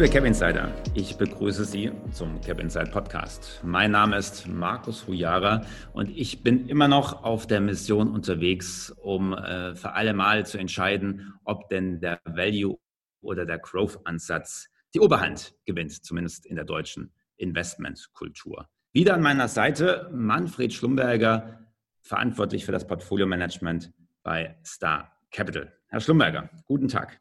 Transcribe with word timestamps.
Liebe 0.00 0.14
Cap 0.14 0.24
Insider, 0.24 0.72
ich 0.94 1.18
begrüße 1.18 1.66
Sie 1.66 1.92
zum 2.10 2.40
Cap 2.40 2.58
Inside 2.58 2.90
Podcast. 2.90 3.60
Mein 3.62 3.90
Name 3.90 4.16
ist 4.16 4.48
Markus 4.48 5.06
Hujara 5.06 5.60
und 5.92 6.08
ich 6.08 6.42
bin 6.42 6.70
immer 6.70 6.88
noch 6.88 7.22
auf 7.22 7.46
der 7.46 7.60
Mission 7.60 8.08
unterwegs, 8.08 8.94
um 9.02 9.34
äh, 9.34 9.74
für 9.74 9.92
alle 9.92 10.14
Mal 10.14 10.46
zu 10.46 10.56
entscheiden, 10.56 11.34
ob 11.44 11.68
denn 11.68 12.00
der 12.00 12.18
Value 12.24 12.78
oder 13.20 13.44
der 13.44 13.58
Growth-Ansatz 13.58 14.70
die 14.94 15.00
Oberhand 15.00 15.54
gewinnt, 15.66 16.02
zumindest 16.02 16.46
in 16.46 16.56
der 16.56 16.64
deutschen 16.64 17.12
Investmentkultur. 17.36 18.70
Wieder 18.94 19.12
an 19.12 19.20
meiner 19.20 19.48
Seite 19.48 20.08
Manfred 20.14 20.72
Schlumberger, 20.72 21.66
verantwortlich 22.00 22.64
für 22.64 22.72
das 22.72 22.86
Portfolio-Management 22.86 23.92
bei 24.22 24.56
Star 24.64 25.14
Capital. 25.30 25.70
Herr 25.88 26.00
Schlumberger, 26.00 26.48
guten 26.64 26.88
Tag. 26.88 27.20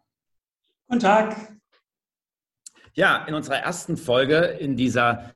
Guten 0.88 1.02
Tag. 1.02 1.59
Ja, 2.93 3.25
in 3.25 3.34
unserer 3.34 3.57
ersten 3.57 3.98
Folge 3.98 4.38
in 4.38 4.75
dieser 4.75 5.34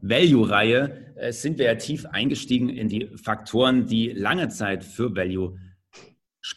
Value-Reihe 0.00 1.14
äh, 1.16 1.32
sind 1.32 1.58
wir 1.58 1.66
ja 1.66 1.74
tief 1.76 2.06
eingestiegen 2.06 2.68
in 2.68 2.88
die 2.88 3.06
Faktoren, 3.16 3.86
die 3.86 4.10
lange 4.10 4.48
Zeit 4.48 4.84
für 4.84 5.14
Value 5.14 5.58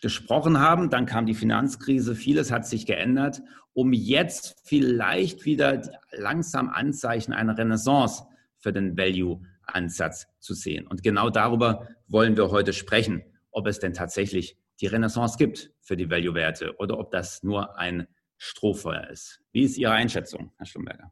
gesprochen 0.02 0.60
haben. 0.60 0.90
Dann 0.90 1.06
kam 1.06 1.26
die 1.26 1.36
Finanzkrise, 1.36 2.16
vieles 2.16 2.52
hat 2.52 2.68
sich 2.68 2.86
geändert, 2.86 3.42
um 3.74 3.94
jetzt 3.94 4.56
vielleicht 4.64 5.46
wieder 5.46 5.82
langsam 6.12 6.70
Anzeichen 6.70 7.34
einer 7.34 7.58
Renaissance 7.58 8.24
für 8.58 8.74
den 8.74 8.98
Value-Ansatz 8.98 10.28
zu 10.40 10.54
sehen. 10.54 10.88
Und 10.88 11.04
genau 11.04 11.30
darüber 11.30 11.88
wollen 12.08 12.36
wir 12.36 12.50
heute 12.50 12.74
sprechen, 12.74 13.24
ob 13.52 13.68
es 13.68 13.80
denn 13.80 13.94
tatsächlich 13.94 14.58
die 14.82 14.88
Renaissance 14.88 15.38
gibt 15.38 15.72
für 15.82 15.96
die 15.96 16.10
Value-Werte 16.10 16.76
oder 16.78 16.98
ob 16.98 17.12
das 17.12 17.44
nur 17.44 17.78
ein 17.78 18.08
Strohfeuer 18.38 19.10
ist. 19.10 19.42
Wie 19.52 19.64
ist 19.64 19.78
Ihre 19.78 19.94
Einschätzung, 19.94 20.52
Herr 20.58 20.66
Schlumberger? 20.66 21.12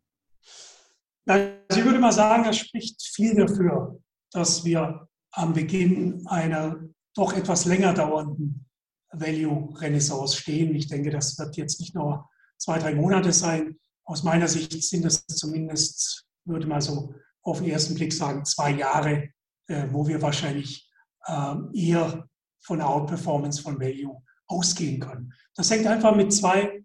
Also 1.26 1.80
ich 1.80 1.86
würde 1.86 2.00
mal 2.00 2.12
sagen, 2.12 2.46
es 2.46 2.58
spricht 2.58 3.02
viel 3.02 3.36
dafür, 3.36 4.00
dass 4.32 4.66
wir 4.66 5.08
am 5.32 5.54
Beginn 5.54 6.26
einer 6.28 6.80
doch 7.16 7.34
etwas 7.34 7.66
länger 7.66 7.94
dauernden 7.94 8.66
Value-Renaissance 9.12 10.38
stehen. 10.38 10.76
Ich 10.76 10.88
denke, 10.88 11.12
das 11.12 11.38
wird 11.38 11.56
jetzt 11.56 11.80
nicht 11.80 11.96
nur 11.96 12.30
zwei, 12.58 12.80
drei 12.80 12.96
Monate 12.96 13.32
sein. 13.32 13.80
Aus 14.04 14.24
meiner 14.24 14.48
Sicht 14.48 14.84
sind 14.84 15.06
es 15.06 15.26
zumindest, 15.28 16.26
würde 16.46 16.68
man 16.68 16.82
so 16.82 17.14
auf 17.42 17.60
den 17.60 17.70
ersten 17.70 17.96
Blick 17.96 18.12
sagen, 18.12 18.44
zwei 18.46 18.72
Jahre, 18.72 19.30
äh, 19.68 19.88
wo 19.92 20.08
wir 20.08 20.22
wahrscheinlich 20.22 20.90
äh, 21.26 21.56
eher 21.74 22.28
von 22.62 22.80
der 22.80 22.90
Outperformance 22.90 23.62
von 23.62 23.80
Value 23.80 24.22
ausgehen 24.48 25.00
können. 25.00 25.34
Das 25.56 25.70
hängt 25.72 25.88
einfach 25.88 26.16
mit 26.16 26.34
zwei 26.34 26.83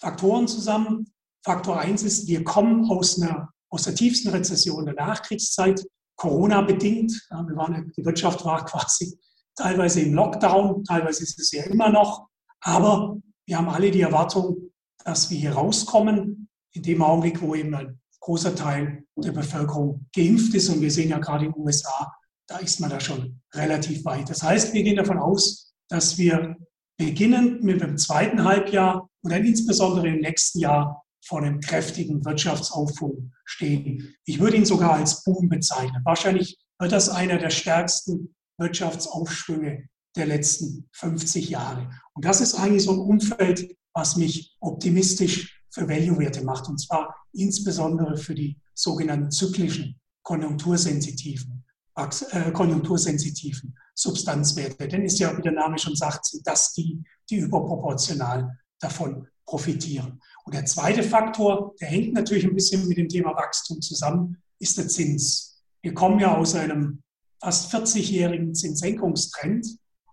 Faktoren 0.00 0.48
zusammen. 0.48 1.12
Faktor 1.44 1.78
eins 1.78 2.02
ist, 2.02 2.26
wir 2.26 2.42
kommen 2.44 2.90
aus, 2.90 3.20
einer, 3.20 3.50
aus 3.70 3.84
der 3.84 3.94
tiefsten 3.94 4.30
Rezession 4.30 4.86
der 4.86 4.94
Nachkriegszeit, 4.94 5.84
Corona-bedingt. 6.16 7.26
Ja, 7.30 7.46
wir 7.46 7.56
waren, 7.56 7.92
die 7.96 8.04
Wirtschaft 8.04 8.44
war 8.44 8.64
quasi 8.66 9.18
teilweise 9.56 10.00
im 10.00 10.14
Lockdown, 10.14 10.84
teilweise 10.84 11.22
ist 11.22 11.38
es 11.38 11.52
ja 11.52 11.64
immer 11.64 11.90
noch. 11.90 12.28
Aber 12.60 13.16
wir 13.46 13.58
haben 13.58 13.68
alle 13.68 13.90
die 13.90 14.00
Erwartung, 14.00 14.70
dass 15.04 15.30
wir 15.30 15.38
hier 15.38 15.52
rauskommen, 15.52 16.48
in 16.72 16.82
dem 16.82 17.02
Augenblick, 17.02 17.40
wo 17.40 17.54
eben 17.54 17.74
ein 17.74 18.00
großer 18.20 18.54
Teil 18.54 19.04
der 19.16 19.32
Bevölkerung 19.32 20.06
geimpft 20.14 20.54
ist. 20.54 20.68
Und 20.70 20.80
wir 20.80 20.90
sehen 20.90 21.10
ja 21.10 21.18
gerade 21.18 21.44
in 21.44 21.52
den 21.52 21.60
USA, 21.60 22.12
da 22.48 22.58
ist 22.58 22.80
man 22.80 22.90
da 22.90 23.00
schon 23.00 23.40
relativ 23.52 24.04
weit. 24.04 24.30
Das 24.30 24.42
heißt, 24.42 24.72
wir 24.72 24.82
gehen 24.82 24.96
davon 24.96 25.18
aus, 25.18 25.74
dass 25.88 26.18
wir 26.18 26.56
beginnend 26.96 27.62
mit 27.62 27.80
dem 27.80 27.98
zweiten 27.98 28.44
Halbjahr 28.44 29.08
und 29.24 29.32
dann 29.32 29.44
insbesondere 29.44 30.08
im 30.08 30.20
nächsten 30.20 30.60
Jahr 30.60 31.02
vor 31.24 31.42
einem 31.42 31.60
kräftigen 31.60 32.24
Wirtschaftsaufschwung 32.24 33.32
stehen. 33.46 34.14
Ich 34.26 34.38
würde 34.38 34.58
ihn 34.58 34.66
sogar 34.66 34.92
als 34.92 35.24
Boom 35.24 35.48
bezeichnen. 35.48 36.02
Wahrscheinlich 36.04 36.58
wird 36.78 36.92
das 36.92 37.08
einer 37.08 37.38
der 37.38 37.48
stärksten 37.48 38.34
Wirtschaftsaufschwünge 38.58 39.88
der 40.16 40.26
letzten 40.26 40.88
50 40.92 41.48
Jahre. 41.48 41.90
Und 42.12 42.26
das 42.26 42.42
ist 42.42 42.54
eigentlich 42.54 42.84
so 42.84 42.92
ein 42.92 42.98
Umfeld, 42.98 43.74
was 43.94 44.16
mich 44.16 44.54
optimistisch 44.60 45.62
für 45.70 45.88
Value-Werte 45.88 46.44
macht. 46.44 46.68
Und 46.68 46.78
zwar 46.78 47.16
insbesondere 47.32 48.18
für 48.18 48.34
die 48.34 48.60
sogenannten 48.74 49.30
zyklischen, 49.30 49.98
konjunktursensitiven, 50.22 51.64
äh, 51.96 52.52
konjunktursensitiven 52.52 53.74
Substanzwerte. 53.94 54.86
Denn 54.86 55.02
ist 55.02 55.18
ja, 55.18 55.36
wie 55.36 55.42
der 55.42 55.52
Name 55.52 55.78
schon 55.78 55.96
sagt, 55.96 56.26
sind 56.26 56.46
das 56.46 56.74
die, 56.74 57.02
die 57.30 57.36
überproportional 57.36 58.58
davon 58.84 59.26
profitieren. 59.46 60.20
Und 60.44 60.54
der 60.54 60.64
zweite 60.64 61.02
Faktor, 61.02 61.74
der 61.80 61.88
hängt 61.88 62.14
natürlich 62.14 62.44
ein 62.44 62.54
bisschen 62.54 62.86
mit 62.86 62.98
dem 62.98 63.08
Thema 63.08 63.34
Wachstum 63.34 63.80
zusammen, 63.80 64.42
ist 64.58 64.78
der 64.78 64.88
Zins. 64.88 65.62
Wir 65.82 65.94
kommen 65.94 66.20
ja 66.20 66.36
aus 66.36 66.54
einem 66.54 67.02
fast 67.40 67.74
40-jährigen 67.74 68.54
Zinssenkungstrend 68.54 69.66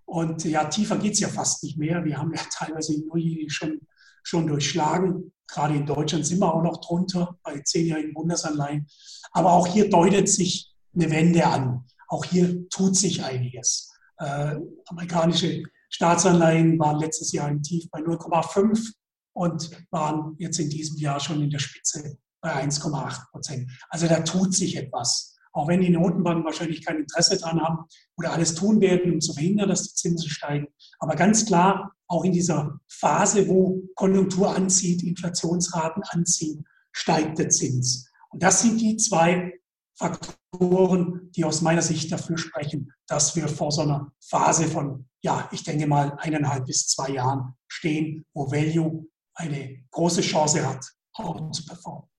und 0.05 0.43
ja, 0.43 0.65
tiefer 0.65 0.97
geht 0.97 1.13
es 1.13 1.21
ja 1.21 1.29
fast 1.29 1.63
nicht 1.63 1.77
mehr. 1.77 2.03
Wir 2.03 2.17
haben 2.17 2.33
ja 2.33 2.41
teilweise 2.53 2.93
Juli 2.93 3.49
schon, 3.49 3.79
schon 4.23 4.47
durchschlagen. 4.47 5.31
Gerade 5.47 5.75
in 5.75 5.85
Deutschland 5.85 6.25
sind 6.25 6.39
wir 6.39 6.53
auch 6.53 6.63
noch 6.63 6.81
drunter 6.81 7.37
bei 7.43 7.59
zehnjährigen 7.59 8.13
Bundesanleihen. 8.13 8.87
Aber 9.31 9.53
auch 9.53 9.67
hier 9.67 9.89
deutet 9.89 10.29
sich 10.29 10.73
eine 10.93 11.09
Wende 11.09 11.45
an. 11.45 11.85
Auch 12.07 12.25
hier 12.25 12.67
tut 12.69 12.97
sich 12.97 13.23
einiges. 13.23 13.93
Äh, 14.17 14.57
amerikanische 14.87 15.63
Staatsanleihen 15.91 16.79
waren 16.79 16.99
letztes 16.99 17.31
Jahr 17.31 17.49
im 17.49 17.61
Tief 17.61 17.89
bei 17.91 17.99
0,5 17.99 18.93
und 19.33 19.69
waren 19.91 20.35
jetzt 20.39 20.59
in 20.59 20.69
diesem 20.69 20.97
Jahr 20.97 21.19
schon 21.19 21.41
in 21.41 21.49
der 21.49 21.59
Spitze 21.59 22.17
bei 22.41 22.53
1,8 22.63 23.29
Prozent. 23.31 23.69
Also 23.89 24.07
da 24.07 24.21
tut 24.21 24.55
sich 24.55 24.77
etwas. 24.77 25.35
Auch 25.53 25.67
wenn 25.67 25.81
die 25.81 25.89
Notenbanken 25.89 26.45
wahrscheinlich 26.45 26.85
kein 26.85 26.99
Interesse 26.99 27.37
daran 27.37 27.61
haben 27.61 27.85
oder 28.15 28.31
alles 28.31 28.55
tun 28.55 28.79
werden, 28.79 29.11
um 29.11 29.19
zu 29.19 29.33
verhindern, 29.33 29.67
dass 29.67 29.83
die 29.83 29.95
Zinsen 29.95 30.29
steigen. 30.29 30.67
Aber 30.99 31.15
ganz 31.15 31.45
klar, 31.45 31.91
auch 32.07 32.23
in 32.23 32.31
dieser 32.31 32.79
Phase, 32.87 33.49
wo 33.49 33.83
Konjunktur 33.95 34.55
anzieht, 34.55 35.03
Inflationsraten 35.03 36.03
anziehen, 36.03 36.65
steigt 36.93 37.37
der 37.37 37.49
Zins. 37.49 38.09
Und 38.29 38.41
das 38.43 38.61
sind 38.61 38.79
die 38.79 38.95
zwei 38.95 39.60
Faktoren, 39.97 41.31
die 41.31 41.45
aus 41.45 41.61
meiner 41.61 41.81
Sicht 41.81 42.11
dafür 42.11 42.37
sprechen, 42.37 42.91
dass 43.07 43.35
wir 43.35 43.47
vor 43.47 43.71
so 43.71 43.81
einer 43.81 44.11
Phase 44.19 44.67
von, 44.67 45.07
ja, 45.23 45.49
ich 45.51 45.63
denke 45.63 45.87
mal 45.87 46.17
eineinhalb 46.19 46.65
bis 46.65 46.87
zwei 46.87 47.11
Jahren 47.11 47.55
stehen, 47.67 48.25
wo 48.33 48.51
Value 48.51 49.07
eine 49.35 49.83
große 49.91 50.21
Chance 50.21 50.67
hat, 50.67 50.85
auch 51.13 51.51
zu 51.51 51.65
performen. 51.65 52.09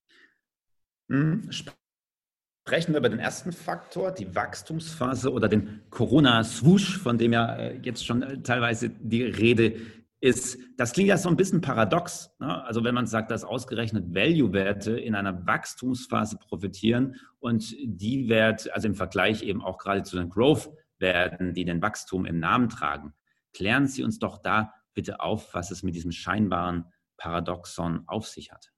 Mhm. 1.09 1.51
Sprechen 1.51 2.93
wir 2.93 2.99
über 2.99 3.09
den 3.09 3.19
ersten 3.19 3.53
Faktor, 3.53 4.13
die 4.13 4.35
Wachstumsphase 4.35 5.33
oder 5.33 5.49
den 5.49 5.83
Corona-Swoosh, 5.91 6.99
von 6.99 7.19
dem 7.19 7.33
ja 7.33 7.57
äh, 7.57 7.79
jetzt 7.83 8.07
schon 8.07 8.23
äh, 8.23 8.41
teilweise 8.43 8.89
die 8.89 9.25
Rede 9.25 9.81
ist, 10.23 10.57
das 10.77 10.93
klingt 10.93 11.09
ja 11.09 11.19
so 11.19 11.29
ein 11.29 11.37
bisschen 11.37 11.61
paradox. 11.61 12.31
Ne? 12.39 12.65
Also 12.65 12.85
wenn 12.85 12.95
man 12.95 13.09
sagt, 13.09 13.33
dass 13.33 13.43
ausgerechnet 13.43 14.15
Value-Werte 14.15 14.93
in 14.93 15.17
einer 15.17 15.47
Wachstumsphase 15.47 16.39
profitieren 16.39 17.17
und 17.41 17.75
die 17.83 18.29
Werte, 18.29 18.73
also 18.73 18.87
im 18.87 18.95
Vergleich 18.95 19.43
eben 19.43 19.61
auch 19.61 19.79
gerade 19.79 20.05
zu 20.05 20.17
den 20.17 20.31
Growth-Werten, 20.31 21.55
die 21.55 21.65
den 21.65 21.83
Wachstum 21.83 22.25
im 22.25 22.39
Namen 22.39 22.69
tragen, 22.69 23.13
klären 23.53 23.89
Sie 23.89 24.05
uns 24.05 24.21
doch 24.21 24.39
da 24.39 24.73
bitte 24.95 25.19
auf, 25.19 25.53
was 25.55 25.73
es 25.73 25.83
mit 25.83 25.97
diesem 25.97 26.13
scheinbaren 26.13 26.85
Paradoxon 27.17 28.05
auf 28.07 28.29
sich 28.29 28.53
hat. 28.53 28.71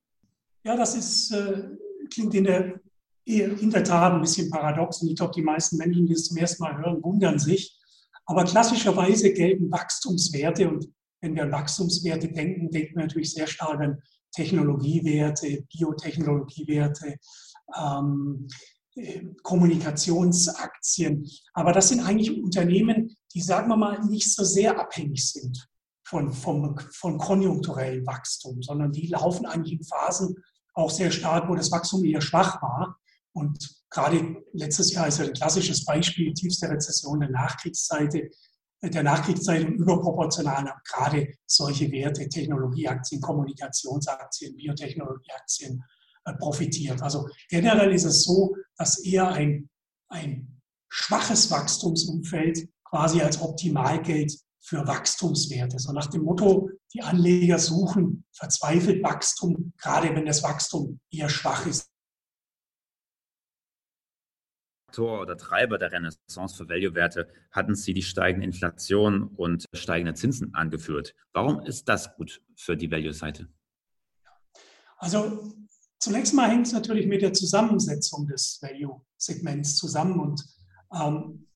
Ja, 0.65 0.77
das 0.77 0.97
ist, 0.97 1.31
äh, 1.33 1.77
klingt 2.11 2.35
in 2.35 2.45
der, 2.45 2.81
in 3.27 3.71
der 3.71 3.85
Tat 3.85 4.15
ein 4.15 4.23
bisschen 4.23 4.49
paradox 4.49 5.03
und 5.03 5.09
ich 5.09 5.17
glaube, 5.17 5.35
die 5.35 5.43
meisten 5.43 5.77
Menschen, 5.77 6.07
die 6.07 6.15
es 6.15 6.25
zum 6.25 6.39
ersten 6.39 6.63
Mal 6.63 6.79
hören, 6.79 7.03
wundern 7.03 7.39
sich. 7.39 7.79
Aber 8.25 8.45
klassischerweise 8.45 9.35
gelten 9.35 9.71
Wachstumswerte 9.71 10.71
und 10.71 10.89
wenn 11.25 11.35
wir 11.35 11.45
an 11.45 11.53
Wachstumswerte 11.53 12.29
denken, 12.29 12.71
denken 12.71 12.97
wir 12.97 13.03
natürlich 13.05 13.33
sehr 13.33 13.47
stark 13.47 13.81
an 13.81 14.03
Technologiewerte, 14.33 15.65
Biotechnologiewerte, 15.73 17.17
ähm, 17.77 18.47
äh, 18.95 19.23
Kommunikationsaktien. 19.43 21.27
Aber 21.55 21.73
das 21.73 21.89
sind 21.89 22.01
eigentlich 22.01 22.43
Unternehmen, 22.43 23.17
die, 23.33 23.41
sagen 23.41 23.69
wir 23.69 23.77
mal, 23.77 24.05
nicht 24.05 24.33
so 24.33 24.45
sehr 24.45 24.79
abhängig 24.79 25.31
sind 25.31 25.67
von, 26.07 26.31
vom, 26.31 26.79
von 26.93 27.17
konjunkturellem 27.17 28.07
Wachstum, 28.07 28.63
sondern 28.63 28.93
die 28.93 29.07
laufen 29.07 29.47
eigentlich 29.47 29.79
in 29.79 29.85
Phasen 29.85 30.37
auch 30.75 30.91
sehr 30.91 31.11
stark, 31.11 31.49
wo 31.49 31.55
das 31.55 31.73
Wachstum 31.73 32.05
eher 32.05 32.21
schwach 32.21 32.61
war. 32.61 32.99
Und 33.33 33.83
gerade 33.89 34.37
letztes 34.53 34.93
Jahr 34.93 35.09
ist 35.09 35.19
ja 35.19 35.25
ein 35.25 35.33
klassisches 35.33 35.85
Beispiel, 35.87 36.35
tiefste 36.35 36.69
Rezession 36.69 37.21
der 37.21 37.31
Nachkriegszeit 37.31 38.15
der 38.91 39.03
Nachkriegszeit 39.03 39.65
und 39.65 39.75
überproportional 39.75 40.69
haben 40.69 40.81
gerade 40.85 41.29
solche 41.47 41.91
Werte, 41.91 42.29
Technologieaktien, 42.29 43.21
Kommunikationsaktien, 43.21 44.57
Biotechnologieaktien 44.57 45.83
äh, 46.25 46.35
profitiert. 46.35 47.03
Also 47.03 47.29
generell 47.49 47.93
ist 47.93 48.05
es 48.05 48.25
so, 48.25 48.55
dass 48.77 49.05
eher 49.05 49.29
ein, 49.29 49.69
ein 50.09 50.61
schwaches 50.89 51.51
Wachstumsumfeld 51.51 52.69
quasi 52.85 53.21
als 53.21 53.41
optimal 53.41 54.03
gilt 54.03 54.39
für 54.61 54.87
Wachstumswerte. 54.87 55.79
So 55.79 55.93
nach 55.93 56.07
dem 56.07 56.23
Motto, 56.23 56.71
die 56.95 57.03
Anleger 57.03 57.59
suchen 57.59 58.25
verzweifelt 58.33 59.03
Wachstum, 59.03 59.73
gerade 59.79 60.15
wenn 60.15 60.27
das 60.27 60.43
Wachstum 60.43 61.01
eher 61.11 61.29
schwach 61.29 61.67
ist. 61.67 61.91
Faktor 64.95 65.21
oder 65.23 65.37
Treiber 65.37 65.77
der 65.77 65.91
Renaissance 65.91 66.57
für 66.57 66.69
Value-Werte 66.69 67.27
hatten 67.51 67.75
Sie 67.75 67.95
die 67.95 68.03
steigende 68.03 68.47
Inflation 68.47 69.25
und 69.37 69.65
steigende 69.75 70.15
Zinsen 70.15 70.55
angeführt. 70.55 71.17
Warum 71.33 71.61
ist 71.61 71.89
das 71.89 72.15
gut 72.15 72.41
für 72.57 72.77
die 72.77 72.91
Value-Seite? 72.91 73.49
Also 74.99 75.53
zunächst 75.99 76.33
mal 76.33 76.49
hängt 76.49 76.69
es 76.69 76.73
natürlich 76.73 77.07
mit 77.07 77.23
der 77.23 77.33
Zusammensetzung 77.33 78.29
des 78.29 78.61
Value-Segments 78.63 79.77
zusammen 79.77 80.21
und 80.21 80.45
ähm, 80.93 81.49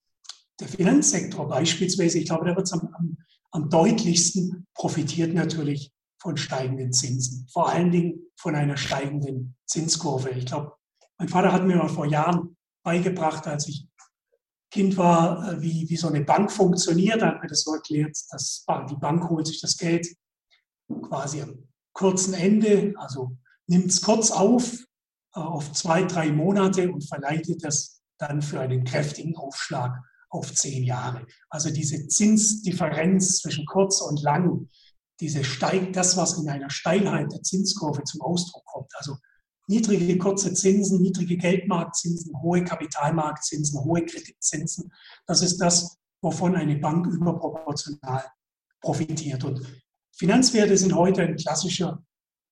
der 0.58 0.66
Finanzsektor 0.66 1.48
beispielsweise, 1.48 2.18
ich 2.18 2.26
glaube, 2.26 2.46
da 2.46 2.56
wird 2.56 2.66
es 2.66 2.72
am, 2.72 2.92
am, 2.92 3.16
am 3.52 3.70
deutlichsten 3.70 4.66
profitiert 4.74 5.32
natürlich 5.32 5.92
von 6.20 6.36
steigenden 6.36 6.92
Zinsen, 6.92 7.46
vor 7.52 7.68
allen 7.68 7.92
Dingen 7.92 8.18
von 8.34 8.56
einer 8.56 8.76
steigenden 8.76 9.54
Zinskurve. 9.66 10.30
Ich 10.30 10.46
glaube, 10.46 10.72
mein 11.18 11.28
Vater 11.28 11.52
hat 11.52 11.64
mir 11.64 11.76
mal 11.76 11.88
vor 11.88 12.06
Jahren 12.06 12.56
beigebracht, 12.82 13.46
als 13.46 13.68
ich 13.68 13.86
Kind 14.70 14.96
war, 14.96 15.52
äh, 15.52 15.62
wie, 15.62 15.88
wie 15.88 15.96
so 15.96 16.08
eine 16.08 16.22
Bank 16.22 16.52
funktioniert. 16.52 17.22
Er 17.22 17.28
hat 17.28 17.42
mir 17.42 17.48
das 17.48 17.62
so 17.62 17.74
erklärt, 17.74 18.16
dass 18.30 18.64
die 18.90 18.96
Bank 18.96 19.28
holt 19.28 19.46
sich 19.46 19.60
das 19.60 19.76
Geld 19.76 20.06
quasi 21.02 21.42
am 21.42 21.68
kurzen 21.92 22.34
Ende, 22.34 22.94
also 22.96 23.36
nimmt 23.66 23.86
es 23.86 24.02
kurz 24.02 24.30
auf, 24.30 24.72
äh, 25.34 25.40
auf 25.40 25.72
zwei, 25.72 26.04
drei 26.04 26.32
Monate 26.32 26.90
und 26.90 27.06
verleitet 27.06 27.64
das 27.64 28.00
dann 28.18 28.42
für 28.42 28.60
einen 28.60 28.84
kräftigen 28.84 29.36
Aufschlag 29.36 29.96
auf 30.30 30.54
zehn 30.54 30.84
Jahre. 30.84 31.26
Also 31.48 31.70
diese 31.70 32.06
Zinsdifferenz 32.08 33.38
zwischen 33.38 33.64
kurz 33.64 34.00
und 34.00 34.22
lang, 34.22 34.68
diese 35.20 35.44
steigt 35.44 35.96
das, 35.96 36.16
was 36.16 36.38
in 36.38 36.48
einer 36.48 36.70
Steilheit 36.70 37.32
der 37.32 37.42
Zinskurve 37.42 38.04
zum 38.04 38.20
Ausdruck 38.20 38.64
kommt. 38.66 38.90
Also 38.96 39.16
niedrige 39.68 40.18
kurze 40.18 40.52
Zinsen, 40.54 41.00
niedrige 41.00 41.36
Geldmarktzinsen, 41.36 42.32
hohe 42.40 42.64
Kapitalmarktzinsen, 42.64 43.84
hohe 43.84 44.04
Kreditzinsen. 44.04 44.92
Das 45.26 45.42
ist 45.42 45.58
das, 45.58 45.98
wovon 46.22 46.56
eine 46.56 46.76
Bank 46.76 47.06
überproportional 47.06 48.24
profitiert. 48.80 49.44
Und 49.44 49.60
Finanzwerte 50.16 50.76
sind 50.76 50.94
heute 50.94 51.22
ein 51.22 51.36
klassischer, 51.36 52.02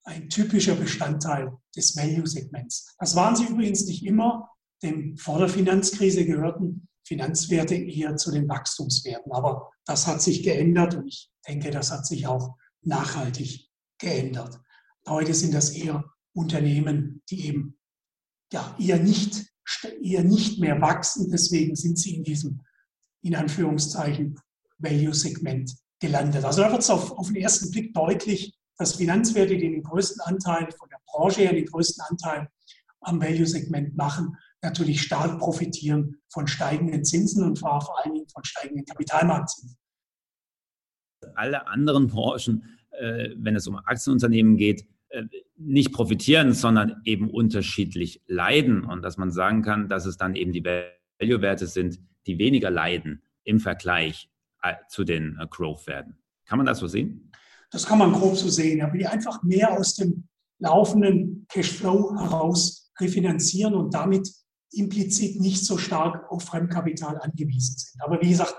ein 0.04 0.28
typischer 0.28 0.76
Bestandteil 0.76 1.52
des 1.74 1.96
Value-Segments. 1.96 2.94
Das 2.98 3.16
waren 3.16 3.34
sie 3.34 3.46
übrigens 3.46 3.86
nicht 3.86 4.04
immer, 4.04 4.48
denn 4.82 5.16
vor 5.16 5.38
der 5.38 5.48
Finanzkrise 5.48 6.24
gehörten 6.26 6.86
Finanzwerte 7.04 7.74
eher 7.74 8.16
zu 8.16 8.30
den 8.30 8.48
Wachstumswerten. 8.48 9.32
Aber 9.32 9.70
das 9.84 10.06
hat 10.06 10.20
sich 10.20 10.42
geändert 10.42 10.94
und 10.94 11.06
ich 11.06 11.30
denke, 11.48 11.70
das 11.70 11.90
hat 11.90 12.06
sich 12.06 12.26
auch 12.26 12.56
nachhaltig 12.82 13.68
geändert. 13.98 14.60
Heute 15.08 15.34
sind 15.34 15.54
das 15.54 15.70
eher 15.70 16.04
Unternehmen, 16.36 17.22
die 17.30 17.46
eben 17.46 17.78
ja, 18.52 18.76
eher, 18.78 18.98
nicht, 18.98 19.46
eher 20.02 20.22
nicht 20.22 20.60
mehr 20.60 20.80
wachsen. 20.80 21.30
Deswegen 21.30 21.74
sind 21.74 21.98
sie 21.98 22.16
in 22.16 22.24
diesem, 22.24 22.60
in 23.22 23.34
Anführungszeichen, 23.34 24.38
Value-Segment 24.78 25.74
gelandet. 25.98 26.44
Also 26.44 26.62
da 26.62 26.70
wird 26.70 26.82
es 26.82 26.90
auf, 26.90 27.12
auf 27.12 27.28
den 27.28 27.36
ersten 27.36 27.70
Blick 27.70 27.94
deutlich, 27.94 28.54
dass 28.76 28.96
Finanzwerte, 28.96 29.56
die 29.56 29.70
den 29.70 29.82
größten 29.82 30.20
Anteil 30.20 30.70
von 30.72 30.88
der 30.90 30.98
Branche 31.06 31.42
her, 31.42 31.54
den 31.54 31.64
größten 31.64 32.04
Anteil 32.04 32.48
am 33.00 33.20
Value-Segment 33.20 33.96
machen, 33.96 34.36
natürlich 34.62 35.00
stark 35.00 35.38
profitieren 35.38 36.20
von 36.28 36.46
steigenden 36.46 37.04
Zinsen 37.04 37.44
und 37.44 37.58
vor 37.58 37.98
allen 37.98 38.14
Dingen 38.14 38.28
von 38.28 38.44
steigenden 38.44 38.84
Kapitalmarktzinsen. 38.84 39.78
Alle 41.34 41.66
anderen 41.66 42.08
Branchen, 42.08 42.78
äh, 42.90 43.30
wenn 43.36 43.56
es 43.56 43.66
um 43.66 43.76
Aktienunternehmen 43.76 44.56
geht, 44.56 44.86
äh, 45.08 45.24
nicht 45.56 45.92
profitieren, 45.92 46.52
sondern 46.52 47.00
eben 47.04 47.30
unterschiedlich 47.30 48.22
leiden 48.26 48.84
und 48.84 49.02
dass 49.02 49.16
man 49.16 49.30
sagen 49.30 49.62
kann, 49.62 49.88
dass 49.88 50.06
es 50.06 50.16
dann 50.16 50.34
eben 50.34 50.52
die 50.52 50.64
Value-Werte 50.64 51.66
sind, 51.66 51.98
die 52.26 52.38
weniger 52.38 52.70
leiden 52.70 53.22
im 53.44 53.60
Vergleich 53.60 54.28
äh, 54.62 54.74
zu 54.88 55.04
den 55.04 55.38
äh, 55.40 55.46
Growth-Werten. 55.48 56.16
Kann 56.44 56.58
man 56.58 56.66
das 56.66 56.78
so 56.78 56.86
sehen? 56.86 57.32
Das 57.70 57.86
kann 57.86 57.98
man 57.98 58.12
grob 58.12 58.36
so 58.36 58.48
sehen, 58.48 58.82
aber 58.82 58.96
die 58.96 59.06
einfach 59.06 59.42
mehr 59.42 59.72
aus 59.72 59.94
dem 59.94 60.28
laufenden 60.58 61.46
Cashflow 61.48 62.18
heraus 62.18 62.90
refinanzieren 62.98 63.74
und 63.74 63.92
damit 63.94 64.30
implizit 64.72 65.40
nicht 65.40 65.64
so 65.64 65.78
stark 65.78 66.30
auf 66.30 66.44
Fremdkapital 66.44 67.18
angewiesen 67.18 67.76
sind. 67.76 68.02
Aber 68.02 68.20
wie 68.20 68.30
gesagt, 68.30 68.54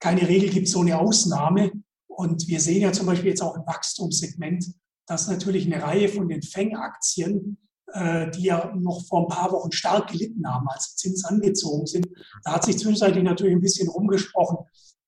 keine 0.00 0.28
Regel 0.28 0.50
gibt 0.50 0.68
so 0.68 0.80
eine 0.80 0.98
Ausnahme. 0.98 1.72
Und 2.06 2.46
wir 2.48 2.60
sehen 2.60 2.82
ja 2.82 2.92
zum 2.92 3.06
Beispiel 3.06 3.30
jetzt 3.30 3.42
auch 3.42 3.56
im 3.56 3.66
Wachstumssegment, 3.66 4.66
dass 5.06 5.28
natürlich 5.28 5.66
eine 5.66 5.82
Reihe 5.82 6.08
von 6.08 6.28
den 6.28 6.42
Fang-Aktien, 6.42 7.58
äh, 7.92 8.30
die 8.30 8.44
ja 8.44 8.74
noch 8.76 9.06
vor 9.06 9.22
ein 9.22 9.28
paar 9.28 9.52
Wochen 9.52 9.72
stark 9.72 10.10
gelitten 10.10 10.46
haben, 10.48 10.68
als 10.68 10.96
Zins 10.96 11.24
angezogen 11.24 11.86
sind, 11.86 12.08
da 12.42 12.54
hat 12.54 12.64
sich 12.64 12.78
zwischenzeitlich 12.78 13.24
natürlich 13.24 13.54
ein 13.54 13.60
bisschen 13.60 13.88
rumgesprochen, 13.88 14.58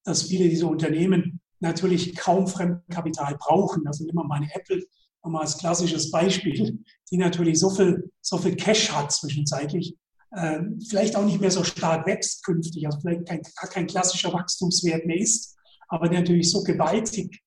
dass 0.05 0.25
viele 0.25 0.49
dieser 0.49 0.69
Unternehmen 0.69 1.41
natürlich 1.61 2.15
kaum 2.17 2.47
Fremdkapital 2.47 3.37
brauchen. 3.39 3.87
Also 3.87 4.05
nehmen 4.05 4.19
wir 4.19 4.25
mal 4.25 4.37
eine 4.37 4.55
Apple 4.55 4.85
mal 5.31 5.41
als 5.41 5.59
klassisches 5.59 6.11
Beispiel, 6.11 6.85
die 7.11 7.17
natürlich 7.17 7.59
so 7.59 7.71
viel, 7.71 8.11
so 8.21 8.39
viel 8.39 8.57
Cash 8.57 8.93
hat 8.93 9.13
zwischenzeitlich, 9.13 9.97
äh, 10.33 10.61
vielleicht 10.89 11.17
auch 11.17 11.25
nicht 11.25 11.41
mehr 11.41 11.51
so 11.51 11.65
stark 11.65 12.07
wächst 12.07 12.45
künftig, 12.45 12.87
also 12.87 13.01
vielleicht 13.01 13.27
kein, 13.27 13.43
gar 13.43 13.71
kein 13.71 13.87
klassischer 13.87 14.33
Wachstumswert 14.33 15.07
mehr 15.07 15.19
ist, 15.19 15.57
aber 15.89 16.09
natürlich 16.11 16.51
so 16.51 16.63
gewaltig 16.63 17.41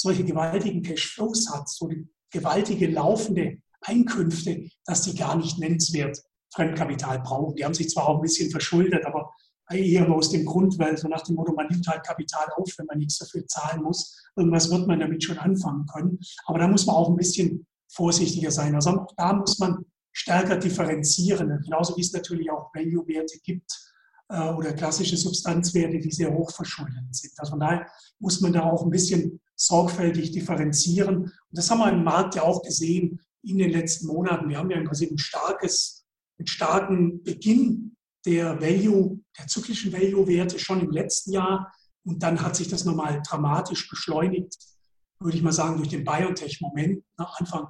solche 0.00 0.24
gewaltigen 0.24 0.82
Cashflows 0.82 1.50
hat, 1.52 1.68
so 1.68 1.90
gewaltige 2.30 2.88
laufende 2.88 3.58
Einkünfte, 3.82 4.68
dass 4.84 5.02
die 5.02 5.14
gar 5.14 5.36
nicht 5.36 5.58
nennenswert 5.58 6.18
Fremdkapital 6.54 7.20
brauchen. 7.20 7.56
Die 7.56 7.64
haben 7.64 7.74
sich 7.74 7.90
zwar 7.90 8.08
auch 8.08 8.16
ein 8.16 8.22
bisschen 8.22 8.50
verschuldet, 8.50 9.04
aber 9.04 9.32
eher 9.70 10.10
aus 10.10 10.30
dem 10.30 10.44
Grund, 10.44 10.78
weil 10.78 10.96
so 10.96 11.08
nach 11.08 11.22
dem 11.22 11.36
Motto, 11.36 11.52
man 11.52 11.68
nimmt 11.68 11.86
halt 11.86 12.04
Kapital 12.04 12.48
auf, 12.56 12.68
wenn 12.76 12.86
man 12.86 12.98
nichts 12.98 13.18
dafür 13.18 13.46
zahlen 13.46 13.82
muss. 13.82 14.20
Irgendwas 14.36 14.70
wird 14.70 14.86
man 14.88 14.98
damit 14.98 15.22
schon 15.22 15.38
anfangen 15.38 15.86
können. 15.86 16.18
Aber 16.46 16.58
da 16.58 16.66
muss 16.66 16.86
man 16.86 16.96
auch 16.96 17.08
ein 17.08 17.16
bisschen 17.16 17.66
vorsichtiger 17.88 18.50
sein. 18.50 18.74
Also 18.74 18.90
auch 18.90 19.14
da 19.16 19.32
muss 19.32 19.58
man 19.58 19.84
stärker 20.12 20.56
differenzieren. 20.56 21.60
Genauso 21.62 21.96
wie 21.96 22.00
es 22.00 22.12
natürlich 22.12 22.50
auch 22.50 22.74
Value-Werte 22.74 23.38
gibt, 23.44 23.70
äh, 24.30 24.50
oder 24.50 24.72
klassische 24.72 25.16
Substanzwerte, 25.16 25.98
die 25.98 26.12
sehr 26.12 26.32
hoch 26.32 26.50
verschuldet 26.52 27.04
sind. 27.10 27.32
Also 27.38 27.50
von 27.50 27.60
daher 27.60 27.86
muss 28.20 28.40
man 28.40 28.52
da 28.52 28.62
auch 28.62 28.84
ein 28.84 28.90
bisschen 28.90 29.40
sorgfältig 29.60 30.32
differenzieren. 30.32 31.24
Und 31.24 31.34
das 31.50 31.70
haben 31.70 31.80
wir 31.80 31.92
im 31.92 32.02
Markt 32.02 32.34
ja 32.34 32.42
auch 32.42 32.62
gesehen 32.62 33.20
in 33.42 33.58
den 33.58 33.70
letzten 33.70 34.06
Monaten. 34.06 34.48
Wir 34.48 34.58
haben 34.58 34.70
ja 34.70 34.82
Prinzip 34.82 35.10
ein 35.10 35.18
starkes, 35.18 36.06
einen 36.38 36.46
starken 36.46 37.22
Beginn 37.22 37.96
der 38.24 38.60
Value, 38.60 39.20
der 39.38 39.46
zyklischen 39.46 39.92
Value-Werte 39.92 40.58
schon 40.58 40.80
im 40.80 40.90
letzten 40.90 41.32
Jahr. 41.32 41.72
Und 42.04 42.22
dann 42.22 42.40
hat 42.40 42.56
sich 42.56 42.68
das 42.68 42.84
nochmal 42.84 43.20
dramatisch 43.26 43.88
beschleunigt, 43.88 44.56
würde 45.20 45.36
ich 45.36 45.42
mal 45.42 45.52
sagen, 45.52 45.76
durch 45.76 45.88
den 45.88 46.04
BioNTech-Moment. 46.04 47.04
Anfang 47.16 47.68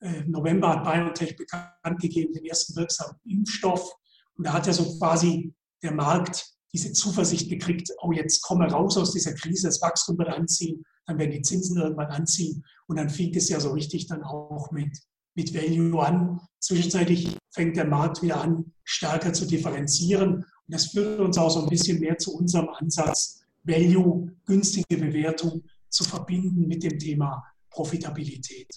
äh, 0.00 0.24
November 0.26 0.70
hat 0.70 0.84
BioNTech 0.84 1.36
bekannt 1.36 2.00
gegeben, 2.00 2.32
den 2.32 2.44
ersten 2.44 2.74
wirksamen 2.74 3.16
Impfstoff. 3.24 3.92
Und 4.34 4.46
da 4.46 4.52
hat 4.52 4.66
er 4.66 4.72
so 4.72 4.98
quasi 4.98 5.54
der 5.82 5.92
Markt 5.92 6.44
diese 6.72 6.92
Zuversicht 6.92 7.48
gekriegt, 7.48 7.90
oh, 8.00 8.12
jetzt 8.12 8.42
kommen 8.42 8.62
wir 8.62 8.72
raus 8.72 8.96
aus 8.96 9.12
dieser 9.12 9.34
Krise, 9.34 9.68
das 9.68 9.80
Wachstum 9.80 10.18
wird 10.18 10.28
anziehen, 10.28 10.84
dann 11.06 11.18
werden 11.18 11.32
die 11.32 11.42
Zinsen 11.42 11.80
irgendwann 11.80 12.10
anziehen 12.10 12.64
und 12.86 12.96
dann 12.96 13.10
fängt 13.10 13.36
es 13.36 13.48
ja 13.48 13.60
so 13.60 13.72
richtig 13.72 14.06
dann 14.06 14.22
auch 14.22 14.70
mit, 14.70 14.98
mit 15.34 15.54
Value 15.54 16.04
an. 16.04 16.40
Zwischenzeitlich 16.60 17.36
fängt 17.50 17.76
der 17.76 17.86
Markt 17.86 18.22
wieder 18.22 18.40
an, 18.40 18.72
stärker 18.84 19.32
zu 19.32 19.46
differenzieren 19.46 20.34
und 20.34 20.44
das 20.66 20.86
führt 20.92 21.20
uns 21.20 21.38
auch 21.38 21.50
so 21.50 21.62
ein 21.62 21.68
bisschen 21.68 22.00
mehr 22.00 22.18
zu 22.18 22.36
unserem 22.36 22.68
Ansatz, 22.68 23.44
Value, 23.62 24.30
günstige 24.46 24.96
Bewertung 24.96 25.62
zu 25.88 26.04
verbinden 26.04 26.66
mit 26.66 26.82
dem 26.82 26.98
Thema 26.98 27.42
Profitabilität. 27.70 28.68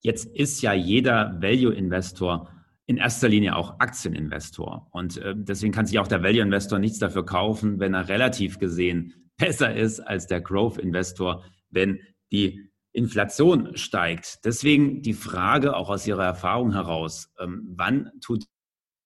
Jetzt 0.00 0.26
ist 0.26 0.62
ja 0.62 0.72
jeder 0.72 1.40
Value-Investor 1.40 2.52
in 2.86 2.96
erster 2.96 3.28
Linie 3.28 3.54
auch 3.54 3.80
Aktieninvestor. 3.80 4.88
Und 4.92 5.18
äh, 5.18 5.34
deswegen 5.36 5.72
kann 5.72 5.86
sich 5.86 5.98
auch 5.98 6.08
der 6.08 6.22
Value 6.22 6.40
Investor 6.40 6.78
nichts 6.78 6.98
dafür 6.98 7.26
kaufen, 7.26 7.78
wenn 7.80 7.94
er 7.94 8.08
relativ 8.08 8.58
gesehen 8.58 9.27
besser 9.38 9.74
ist 9.74 10.00
als 10.00 10.26
der 10.26 10.40
Growth 10.40 10.78
Investor, 10.78 11.44
wenn 11.70 12.00
die 12.30 12.70
Inflation 12.92 13.76
steigt. 13.76 14.44
Deswegen 14.44 15.02
die 15.02 15.14
Frage 15.14 15.76
auch 15.76 15.88
aus 15.88 16.06
Ihrer 16.06 16.24
Erfahrung 16.24 16.72
heraus, 16.72 17.32
ähm, 17.38 17.66
wann 17.76 18.10
tut 18.20 18.44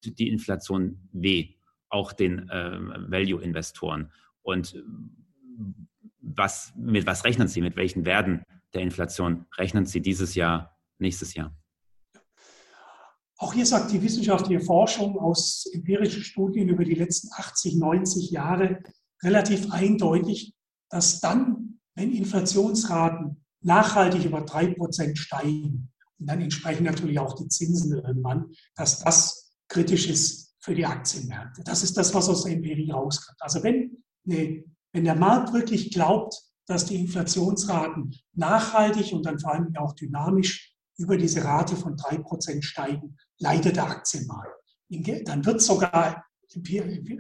die 0.05 0.29
Inflation 0.29 1.09
weh, 1.13 1.55
auch 1.89 2.13
den 2.13 2.49
äh, 2.49 2.79
Value-Investoren? 3.09 4.11
Und 4.43 4.75
äh, 4.75 4.83
was, 6.21 6.73
mit 6.77 7.07
was 7.07 7.25
rechnen 7.25 7.49
Sie, 7.49 7.61
mit 7.61 7.77
welchen 7.77 8.05
Werten 8.05 8.45
der 8.75 8.83
Inflation 8.83 9.47
rechnen 9.59 9.85
Sie 9.85 10.01
dieses 10.01 10.35
Jahr, 10.35 10.79
nächstes 10.99 11.35
Jahr? 11.35 11.55
Auch 13.37 13.53
hier 13.53 13.67
sagt 13.67 13.91
die 13.91 14.01
wissenschaftliche 14.01 14.61
Forschung 14.61 15.19
aus 15.19 15.67
empirischen 15.75 16.23
Studien 16.23 16.69
über 16.69 16.85
die 16.85 16.95
letzten 16.95 17.29
80, 17.37 17.75
90 17.75 18.31
Jahre 18.31 18.83
relativ 19.23 19.71
eindeutig, 19.71 20.55
dass 20.91 21.21
dann, 21.21 21.81
wenn 21.95 22.13
Inflationsraten 22.13 23.45
nachhaltig 23.61 24.25
über 24.25 24.43
drei 24.43 24.69
Prozent 24.69 25.19
steigen 25.19 25.91
und 26.19 26.27
dann 26.27 26.41
entsprechen 26.41 26.85
natürlich 26.85 27.19
auch 27.19 27.35
die 27.35 27.49
Zinsen 27.49 27.93
irgendwann, 27.93 28.51
dass 28.75 29.01
das 29.01 29.53
kritisch 29.69 30.09
ist 30.09 30.55
für 30.61 30.75
die 30.75 30.87
Aktienmärkte. 30.87 31.63
Das 31.65 31.83
ist 31.83 31.97
das, 31.97 32.15
was 32.15 32.29
aus 32.29 32.45
der 32.45 32.53
Empirie 32.53 32.91
rauskommt. 32.91 33.39
Also 33.41 33.63
wenn, 33.63 34.05
eine, 34.27 34.65
wenn 34.93 35.05
der 35.05 35.17
Markt 35.17 35.53
wirklich 35.53 35.91
glaubt, 35.93 36.35
dass 36.67 36.85
die 36.85 36.97
Inflationsraten 36.97 38.15
nachhaltig 38.35 39.13
und 39.13 39.27
dann 39.27 39.39
vor 39.39 39.53
allem 39.53 39.75
auch 39.77 39.95
dynamisch 39.95 40.75
über 40.97 41.17
diese 41.17 41.45
Rate 41.45 41.75
von 41.77 41.97
drei 41.97 42.19
Prozent 42.19 42.65
steigen, 42.65 43.17
leidet 43.39 43.77
der 43.77 43.87
Aktienmarkt. 43.87 44.63
Dann 45.25 45.45
wird 45.45 45.61
sogar 45.61 46.25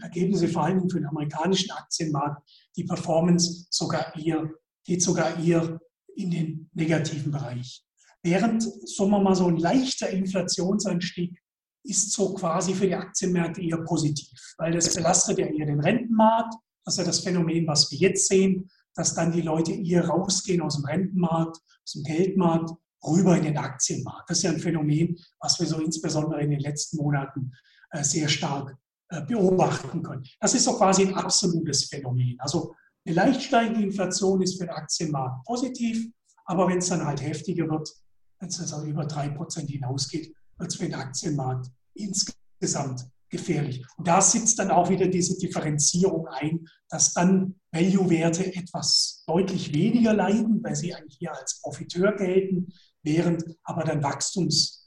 Ergebnisse 0.00 0.48
vor 0.48 0.64
allem 0.64 0.88
für 0.88 0.98
den 0.98 1.08
amerikanischen 1.08 1.70
Aktienmarkt, 1.70 2.42
die 2.76 2.84
Performance 2.84 3.66
sogar 3.70 4.16
eher, 4.16 4.50
geht 4.84 5.02
sogar 5.02 5.38
eher 5.42 5.80
in 6.16 6.30
den 6.30 6.70
negativen 6.74 7.32
Bereich. 7.32 7.84
Während, 8.22 8.62
sagen 8.62 9.10
wir 9.10 9.20
mal, 9.20 9.34
so 9.34 9.48
ein 9.48 9.56
leichter 9.56 10.10
Inflationsanstieg 10.10 11.40
ist 11.84 12.12
so 12.12 12.34
quasi 12.34 12.74
für 12.74 12.86
die 12.86 12.94
Aktienmärkte 12.94 13.60
eher 13.60 13.78
positiv, 13.78 14.28
weil 14.58 14.72
das 14.72 14.94
belastet 14.94 15.38
ja 15.38 15.46
eher 15.46 15.66
den 15.66 15.80
Rentenmarkt. 15.80 16.54
Das 16.84 16.94
ist 16.94 16.98
ja 16.98 17.04
das 17.04 17.20
Phänomen, 17.20 17.66
was 17.66 17.90
wir 17.90 17.98
jetzt 17.98 18.28
sehen, 18.28 18.70
dass 18.94 19.14
dann 19.14 19.32
die 19.32 19.40
Leute 19.40 19.72
eher 19.72 20.06
rausgehen 20.06 20.60
aus 20.60 20.76
dem 20.76 20.84
Rentenmarkt, 20.84 21.56
aus 21.56 21.92
dem 21.92 22.04
Geldmarkt, 22.04 22.70
rüber 23.04 23.36
in 23.36 23.44
den 23.44 23.58
Aktienmarkt. 23.58 24.30
Das 24.30 24.38
ist 24.38 24.44
ja 24.44 24.50
ein 24.50 24.60
Phänomen, 24.60 25.18
was 25.40 25.58
wir 25.58 25.66
so 25.66 25.80
insbesondere 25.80 26.42
in 26.42 26.50
den 26.50 26.60
letzten 26.60 26.98
Monaten 26.98 27.52
äh, 27.90 28.04
sehr 28.04 28.28
stark 28.28 28.76
beobachten 29.20 30.02
können. 30.02 30.24
Das 30.40 30.54
ist 30.54 30.64
so 30.64 30.76
quasi 30.76 31.06
ein 31.06 31.14
absolutes 31.14 31.84
Phänomen. 31.84 32.36
Also 32.38 32.74
eine 33.04 33.14
leicht 33.14 33.42
steigende 33.42 33.82
Inflation 33.82 34.42
ist 34.42 34.58
für 34.58 34.66
den 34.66 34.74
Aktienmarkt 34.74 35.44
positiv, 35.44 36.08
aber 36.44 36.68
wenn 36.68 36.78
es 36.78 36.88
dann 36.88 37.04
halt 37.04 37.22
heftiger 37.22 37.68
wird, 37.68 37.92
wenn 38.38 38.48
es 38.48 38.60
also 38.60 38.84
über 38.84 39.04
drei 39.04 39.28
Prozent 39.28 39.70
hinausgeht, 39.70 40.34
wird 40.58 40.70
es 40.70 40.76
für 40.76 40.84
den 40.84 40.94
Aktienmarkt 40.94 41.68
insgesamt 41.94 43.06
gefährlich. 43.28 43.84
Und 43.96 44.06
da 44.06 44.20
sitzt 44.20 44.58
dann 44.58 44.70
auch 44.70 44.90
wieder 44.90 45.08
diese 45.08 45.38
Differenzierung 45.38 46.28
ein, 46.28 46.68
dass 46.88 47.14
dann 47.14 47.56
Value-Werte 47.72 48.54
etwas 48.54 49.24
deutlich 49.26 49.74
weniger 49.74 50.12
leiden, 50.12 50.62
weil 50.62 50.76
sie 50.76 50.94
eigentlich 50.94 51.16
hier 51.18 51.34
als 51.34 51.60
Profiteur 51.62 52.12
gelten, 52.12 52.72
während 53.02 53.44
aber 53.64 53.84
dann 53.84 54.02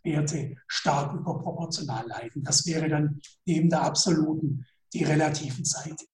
Wachstumswerte 0.05 0.55
stark 0.67 1.13
überproportional 1.13 2.07
leiden. 2.07 2.43
Das 2.43 2.65
wäre 2.65 2.87
dann 2.87 3.19
neben 3.45 3.69
der 3.69 3.81
absoluten 3.81 4.65
die 4.93 5.03
relativen 5.03 5.65
Seite. 5.65 6.05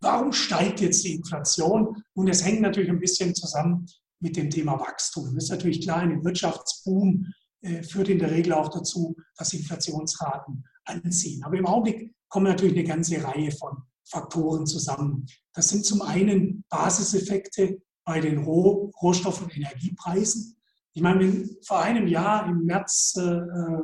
Warum 0.00 0.32
steigt 0.32 0.80
jetzt 0.80 1.04
die 1.04 1.14
Inflation? 1.14 2.02
Nun, 2.14 2.28
es 2.28 2.44
hängt 2.44 2.62
natürlich 2.62 2.90
ein 2.90 3.00
bisschen 3.00 3.34
zusammen 3.34 3.86
mit 4.20 4.36
dem 4.36 4.48
Thema 4.50 4.78
Wachstum. 4.80 5.36
Es 5.36 5.44
ist 5.44 5.50
natürlich 5.50 5.82
klar, 5.82 5.98
ein 5.98 6.24
Wirtschaftsboom 6.24 7.26
äh, 7.62 7.82
führt 7.82 8.08
in 8.08 8.18
der 8.18 8.30
Regel 8.30 8.54
auch 8.54 8.68
dazu, 8.68 9.14
dass 9.36 9.52
Inflationsraten 9.52 10.64
anziehen. 10.84 11.42
Aber 11.44 11.58
im 11.58 11.66
Augenblick 11.66 12.14
kommen 12.28 12.46
natürlich 12.46 12.78
eine 12.78 12.88
ganze 12.88 13.22
Reihe 13.22 13.52
von 13.52 13.82
Faktoren 14.04 14.66
zusammen. 14.66 15.26
Das 15.52 15.68
sind 15.68 15.84
zum 15.84 16.02
einen 16.02 16.64
Basiseffekte 16.70 17.82
bei 18.04 18.20
den 18.20 18.38
Roh 18.38 18.90
Rohstoff- 19.02 19.42
und 19.42 19.54
Energiepreisen. 19.54 20.59
Ich 20.92 21.02
meine, 21.02 21.48
vor 21.62 21.80
einem 21.80 22.06
Jahr, 22.08 22.46
im 22.48 22.64
März 22.64 23.14
äh, 23.16 23.22
äh, 23.22 23.82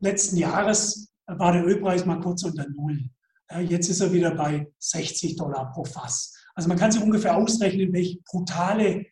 letzten 0.00 0.36
Jahres, 0.36 1.08
war 1.26 1.52
der 1.52 1.64
Ölpreis 1.64 2.04
mal 2.04 2.20
kurz 2.20 2.42
unter 2.42 2.68
Null. 2.68 3.08
Ja, 3.50 3.60
jetzt 3.60 3.88
ist 3.88 4.00
er 4.00 4.12
wieder 4.12 4.34
bei 4.34 4.72
60 4.78 5.36
Dollar 5.36 5.72
pro 5.72 5.84
Fass. 5.84 6.34
Also 6.54 6.68
man 6.68 6.78
kann 6.78 6.92
sich 6.92 7.02
ungefähr 7.02 7.36
ausrechnen, 7.36 7.92
welche 7.92 8.18
brutale 8.22 9.06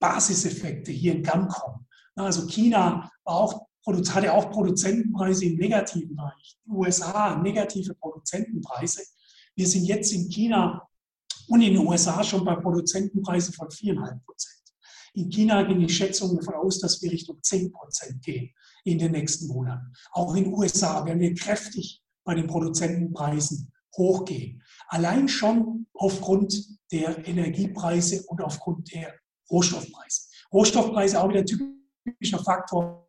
Basiseffekte 0.00 0.92
hier 0.92 1.14
in 1.14 1.22
Gang 1.22 1.50
kommen. 1.50 1.86
Also 2.14 2.46
China 2.46 3.10
war 3.24 3.34
auch, 3.34 3.66
hatte 3.86 4.32
auch 4.32 4.50
Produzentenpreise 4.50 5.46
im 5.46 5.56
negativen 5.56 6.14
Bereich. 6.14 6.58
Die 6.64 6.70
USA 6.70 7.36
negative 7.36 7.94
Produzentenpreise. 7.94 9.02
Wir 9.54 9.66
sind 9.66 9.84
jetzt 9.84 10.12
in 10.12 10.28
China 10.28 10.86
und 11.48 11.62
in 11.62 11.74
den 11.74 11.86
USA 11.86 12.22
schon 12.22 12.44
bei 12.44 12.54
Produzentenpreisen 12.56 13.54
von 13.54 13.68
4,5 13.68 14.24
Prozent. 14.24 14.59
In 15.14 15.28
China 15.28 15.62
gehen 15.62 15.80
die 15.80 15.88
Schätzungen 15.88 16.36
davon 16.36 16.54
aus, 16.54 16.78
dass 16.78 17.02
wir 17.02 17.10
Richtung 17.10 17.38
10 17.42 17.72
Prozent 17.72 18.22
gehen 18.22 18.50
in 18.84 18.98
den 18.98 19.12
nächsten 19.12 19.48
Monaten. 19.48 19.92
Auch 20.12 20.34
in 20.34 20.44
den 20.44 20.54
USA 20.54 21.04
werden 21.04 21.20
wir 21.20 21.34
kräftig 21.34 22.02
bei 22.24 22.34
den 22.34 22.46
Produzentenpreisen 22.46 23.72
hochgehen. 23.96 24.62
Allein 24.88 25.28
schon 25.28 25.86
aufgrund 25.94 26.54
der 26.92 27.26
Energiepreise 27.26 28.24
und 28.26 28.42
aufgrund 28.42 28.92
der 28.92 29.14
Rohstoffpreise. 29.50 30.28
Rohstoffpreise 30.52 31.20
auch 31.20 31.28
wieder 31.28 31.40
ein 31.40 31.46
typischer 32.04 32.42
Faktor. 32.42 33.08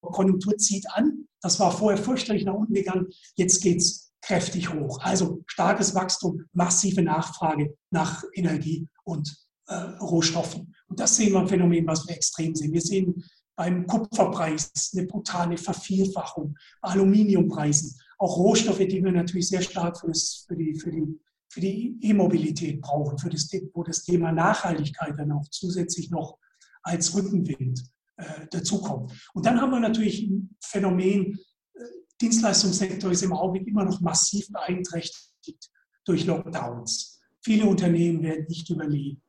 Konjunktur 0.00 0.56
zieht 0.56 0.86
an. 0.92 1.28
Das 1.40 1.58
war 1.60 1.70
vorher 1.70 2.02
fürchterlich 2.02 2.44
nach 2.44 2.54
unten 2.54 2.74
gegangen. 2.74 3.06
Jetzt 3.36 3.60
geht 3.62 3.78
es 3.78 4.12
kräftig 4.22 4.72
hoch. 4.72 5.00
Also 5.00 5.42
starkes 5.46 5.94
Wachstum, 5.94 6.44
massive 6.52 7.02
Nachfrage 7.02 7.76
nach 7.90 8.24
Energie 8.34 8.88
und 9.04 9.36
äh, 9.66 9.74
Rohstoffen. 9.74 10.74
Und 10.88 11.00
das 11.00 11.16
sehen 11.16 11.32
wir 11.32 11.40
ein 11.40 11.48
Phänomen, 11.48 11.86
was 11.86 12.06
wir 12.06 12.16
extrem 12.16 12.54
sehen. 12.54 12.72
Wir 12.72 12.80
sehen 12.80 13.24
beim 13.56 13.86
Kupferpreis 13.86 14.70
eine 14.94 15.06
brutale 15.06 15.56
Vervielfachung, 15.56 16.56
Aluminiumpreisen, 16.80 17.98
auch 18.18 18.36
Rohstoffe, 18.36 18.78
die 18.78 19.02
wir 19.02 19.12
natürlich 19.12 19.48
sehr 19.48 19.62
stark 19.62 20.00
für, 20.00 20.08
das, 20.08 20.44
für 20.46 20.56
die, 20.56 20.74
für 20.74 20.90
die 20.90 21.18
für 21.50 21.60
die 21.60 21.98
E-Mobilität 22.02 22.80
brauchen, 22.80 23.18
für 23.18 23.30
das, 23.30 23.50
wo 23.72 23.82
das 23.82 24.04
Thema 24.04 24.32
Nachhaltigkeit 24.32 25.18
dann 25.18 25.32
auch 25.32 25.48
zusätzlich 25.50 26.10
noch 26.10 26.38
als 26.82 27.14
Rückenwind 27.14 27.82
äh, 28.16 28.46
dazukommt. 28.50 29.12
Und 29.34 29.46
dann 29.46 29.60
haben 29.60 29.70
wir 29.70 29.80
natürlich 29.80 30.22
ein 30.22 30.56
Phänomen, 30.62 31.38
äh, 31.74 31.80
Dienstleistungssektor 32.20 33.10
ist 33.10 33.22
im 33.22 33.32
Augenblick 33.32 33.66
immer 33.66 33.84
noch 33.84 34.00
massiv 34.00 34.48
beeinträchtigt 34.50 35.70
durch 36.04 36.26
Lockdowns. 36.26 37.20
Viele 37.42 37.66
Unternehmen 37.66 38.22
werden 38.22 38.46
nicht 38.48 38.68
überleben. 38.68 39.22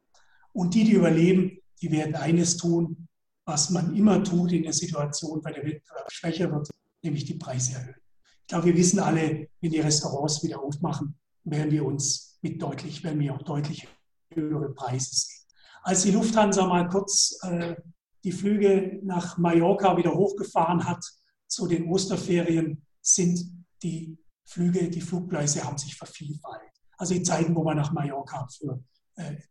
Und 0.59 0.73
die, 0.73 0.83
die 0.83 0.91
überleben, 0.91 1.57
die 1.81 1.89
werden 1.89 2.15
eines 2.15 2.57
tun, 2.57 3.07
was 3.45 3.69
man 3.69 3.95
immer 3.95 4.21
tut 4.21 4.51
in 4.51 4.63
der 4.63 4.73
Situation, 4.73 5.41
bei 5.41 5.53
der 5.53 5.63
Wettbewerb 5.63 6.11
schwächer 6.11 6.51
wird, 6.51 6.69
nämlich 7.01 7.23
die 7.23 7.35
Preise 7.35 7.75
erhöhen. 7.75 8.01
Ich 8.41 8.47
glaube, 8.47 8.65
wir 8.65 8.75
wissen 8.75 8.99
alle, 8.99 9.47
wenn 9.61 9.71
die 9.71 9.79
Restaurants 9.79 10.43
wieder 10.43 10.61
aufmachen, 10.61 11.17
werden 11.45 11.71
wir 11.71 11.85
uns 11.85 12.37
mit 12.41 12.61
deutlich, 12.61 13.01
werden 13.05 13.21
wir 13.21 13.35
auch 13.35 13.41
deutlich 13.43 13.87
höhere 14.33 14.73
Preise 14.73 15.15
sehen. 15.15 15.47
Als 15.81 16.01
die 16.01 16.11
Lufthansa 16.11 16.67
mal 16.67 16.89
kurz 16.89 17.39
äh, 17.43 17.77
die 18.25 18.33
Flüge 18.33 18.99
nach 19.03 19.37
Mallorca 19.37 19.95
wieder 19.95 20.13
hochgefahren 20.13 20.83
hat 20.83 21.05
zu 21.47 21.67
den 21.67 21.87
Osterferien, 21.87 22.85
sind 23.01 23.65
die 23.81 24.17
Flüge, 24.43 24.89
die 24.89 24.99
Flugpreise 24.99 25.63
haben 25.63 25.77
sich 25.77 25.95
vervielfältigt. 25.95 26.81
Also 26.97 27.13
die 27.13 27.23
Zeiten, 27.23 27.55
wo 27.55 27.63
man 27.63 27.77
nach 27.77 27.93
Mallorca 27.93 28.45
für 28.49 28.83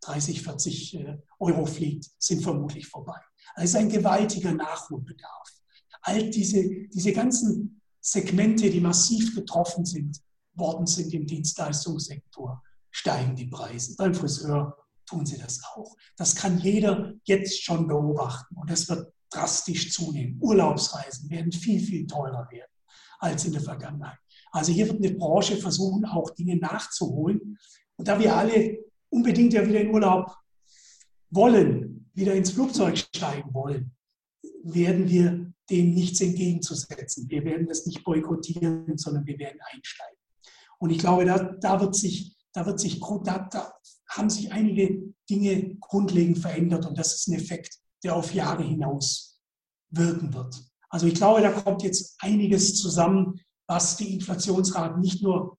30, 0.00 0.42
40 0.42 0.94
äh, 0.94 1.18
Euro 1.38 1.66
fliegt, 1.66 2.10
sind 2.18 2.42
vermutlich 2.42 2.86
vorbei. 2.86 3.20
Also 3.54 3.78
ein 3.78 3.88
gewaltiger 3.88 4.52
Nachholbedarf. 4.52 5.48
All 6.02 6.30
diese, 6.30 6.88
diese 6.88 7.12
ganzen 7.12 7.80
Segmente, 8.00 8.70
die 8.70 8.80
massiv 8.80 9.34
getroffen 9.34 9.84
sind, 9.84 10.20
worden 10.54 10.86
sind 10.86 11.12
im 11.12 11.26
Dienstleistungssektor, 11.26 12.62
steigen 12.90 13.36
die 13.36 13.46
Preise. 13.46 13.94
Beim 13.96 14.14
Friseur 14.14 14.76
tun 15.06 15.26
sie 15.26 15.38
das 15.38 15.60
auch. 15.74 15.96
Das 16.16 16.34
kann 16.34 16.58
jeder 16.58 17.14
jetzt 17.24 17.62
schon 17.62 17.86
beobachten 17.86 18.56
und 18.56 18.70
es 18.70 18.88
wird 18.88 19.12
drastisch 19.30 19.92
zunehmen. 19.92 20.38
Urlaubsreisen 20.40 21.28
werden 21.30 21.52
viel, 21.52 21.80
viel 21.80 22.06
teurer 22.06 22.48
werden 22.50 22.72
als 23.18 23.44
in 23.44 23.52
der 23.52 23.62
Vergangenheit. 23.62 24.18
Also 24.50 24.72
hier 24.72 24.88
wird 24.88 25.04
eine 25.04 25.14
Branche 25.14 25.56
versuchen, 25.56 26.04
auch 26.04 26.30
Dinge 26.30 26.56
nachzuholen. 26.56 27.58
Und 27.96 28.08
da 28.08 28.18
wir 28.18 28.34
alle 28.34 28.78
unbedingt 29.10 29.52
ja 29.52 29.66
wieder 29.66 29.80
in 29.80 29.90
Urlaub 29.92 30.34
wollen, 31.30 32.10
wieder 32.14 32.34
ins 32.34 32.50
Flugzeug 32.50 32.98
steigen 32.98 33.52
wollen, 33.52 33.92
werden 34.62 35.08
wir 35.08 35.52
dem 35.70 35.94
nichts 35.94 36.20
entgegenzusetzen. 36.20 37.28
Wir 37.28 37.44
werden 37.44 37.66
das 37.66 37.86
nicht 37.86 38.04
boykottieren, 38.04 38.96
sondern 38.96 39.26
wir 39.26 39.38
werden 39.38 39.60
einsteigen. 39.72 40.18
Und 40.78 40.90
ich 40.90 40.98
glaube, 40.98 41.24
da, 41.24 41.38
da 41.38 41.80
wird 41.80 41.94
sich, 41.94 42.36
da 42.52 42.64
wird 42.64 42.80
sich, 42.80 43.00
da, 43.00 43.48
da 43.50 43.72
haben 44.08 44.30
sich 44.30 44.52
einige 44.52 45.14
Dinge 45.28 45.76
grundlegend 45.80 46.38
verändert 46.38 46.86
und 46.86 46.96
das 46.96 47.14
ist 47.14 47.28
ein 47.28 47.34
Effekt, 47.34 47.78
der 48.02 48.16
auf 48.16 48.32
Jahre 48.32 48.62
hinaus 48.62 49.40
wirken 49.90 50.32
wird. 50.32 50.62
Also 50.88 51.06
ich 51.06 51.14
glaube, 51.14 51.42
da 51.42 51.50
kommt 51.50 51.82
jetzt 51.82 52.16
einiges 52.20 52.76
zusammen, 52.76 53.40
was 53.66 53.96
die 53.96 54.14
Inflationsraten 54.14 55.00
nicht 55.00 55.22
nur 55.22 55.57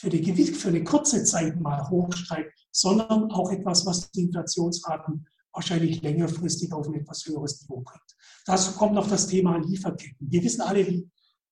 für, 0.00 0.08
die, 0.08 0.32
für 0.32 0.68
eine 0.68 0.82
kurze 0.82 1.22
Zeit 1.24 1.60
mal 1.60 1.90
hochstreibt, 1.90 2.52
sondern 2.72 3.30
auch 3.30 3.50
etwas, 3.50 3.84
was 3.84 4.10
die 4.12 4.22
Inflationsraten 4.22 5.26
wahrscheinlich 5.52 6.00
längerfristig 6.00 6.72
auf 6.72 6.88
ein 6.88 6.94
etwas 6.94 7.26
höheres 7.26 7.60
Niveau 7.60 7.82
bringt. 7.82 8.16
Dazu 8.46 8.72
kommt 8.72 8.94
noch 8.94 9.08
das 9.08 9.26
Thema 9.26 9.58
Lieferketten. 9.58 10.30
Wir 10.30 10.42
wissen 10.42 10.62
alle, 10.62 10.86
wie, 10.86 11.06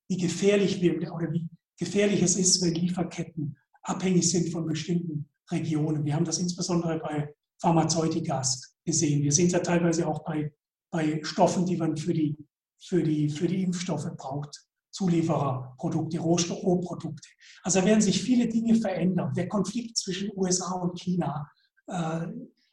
wie 0.09 0.17
gefährlich 0.17 0.81
wir 0.81 1.13
oder 1.13 1.31
wie 1.31 1.47
gefährlich 1.79 2.23
es 2.23 2.37
ist, 2.37 2.63
wenn 2.63 2.75
Lieferketten 2.75 3.55
abhängig 3.83 4.31
sind 4.31 4.49
von 4.49 4.65
bestimmten 4.65 5.29
Regionen. 5.51 6.07
Wir 6.07 6.15
haben 6.15 6.25
das 6.25 6.39
insbesondere 6.39 7.01
bei 7.01 7.35
Pharmazeutikas 7.61 8.77
gesehen. 8.83 9.23
Wir 9.23 9.33
sehen 9.33 9.49
es 9.49 9.53
ja 9.53 9.59
teilweise 9.59 10.07
auch 10.07 10.25
bei, 10.25 10.55
bei 10.91 11.21
Stoffen, 11.23 11.67
die 11.67 11.77
man 11.77 11.99
für 11.99 12.15
die, 12.15 12.35
für, 12.79 13.03
die, 13.03 13.29
für 13.29 13.47
die 13.47 13.63
Impfstoffe 13.63 14.09
braucht. 14.17 14.68
Zuliefererprodukte, 14.99 16.19
Rohprodukte. 16.19 17.29
Also 17.63 17.85
werden 17.85 18.01
sich 18.01 18.21
viele 18.21 18.49
Dinge 18.49 18.75
verändern. 18.75 19.33
Der 19.35 19.49
Konflikt 19.49 19.97
zwischen 19.97 20.31
USA 20.37 20.73
und 20.73 20.99
China, 20.99 21.49
äh, 21.87 22.27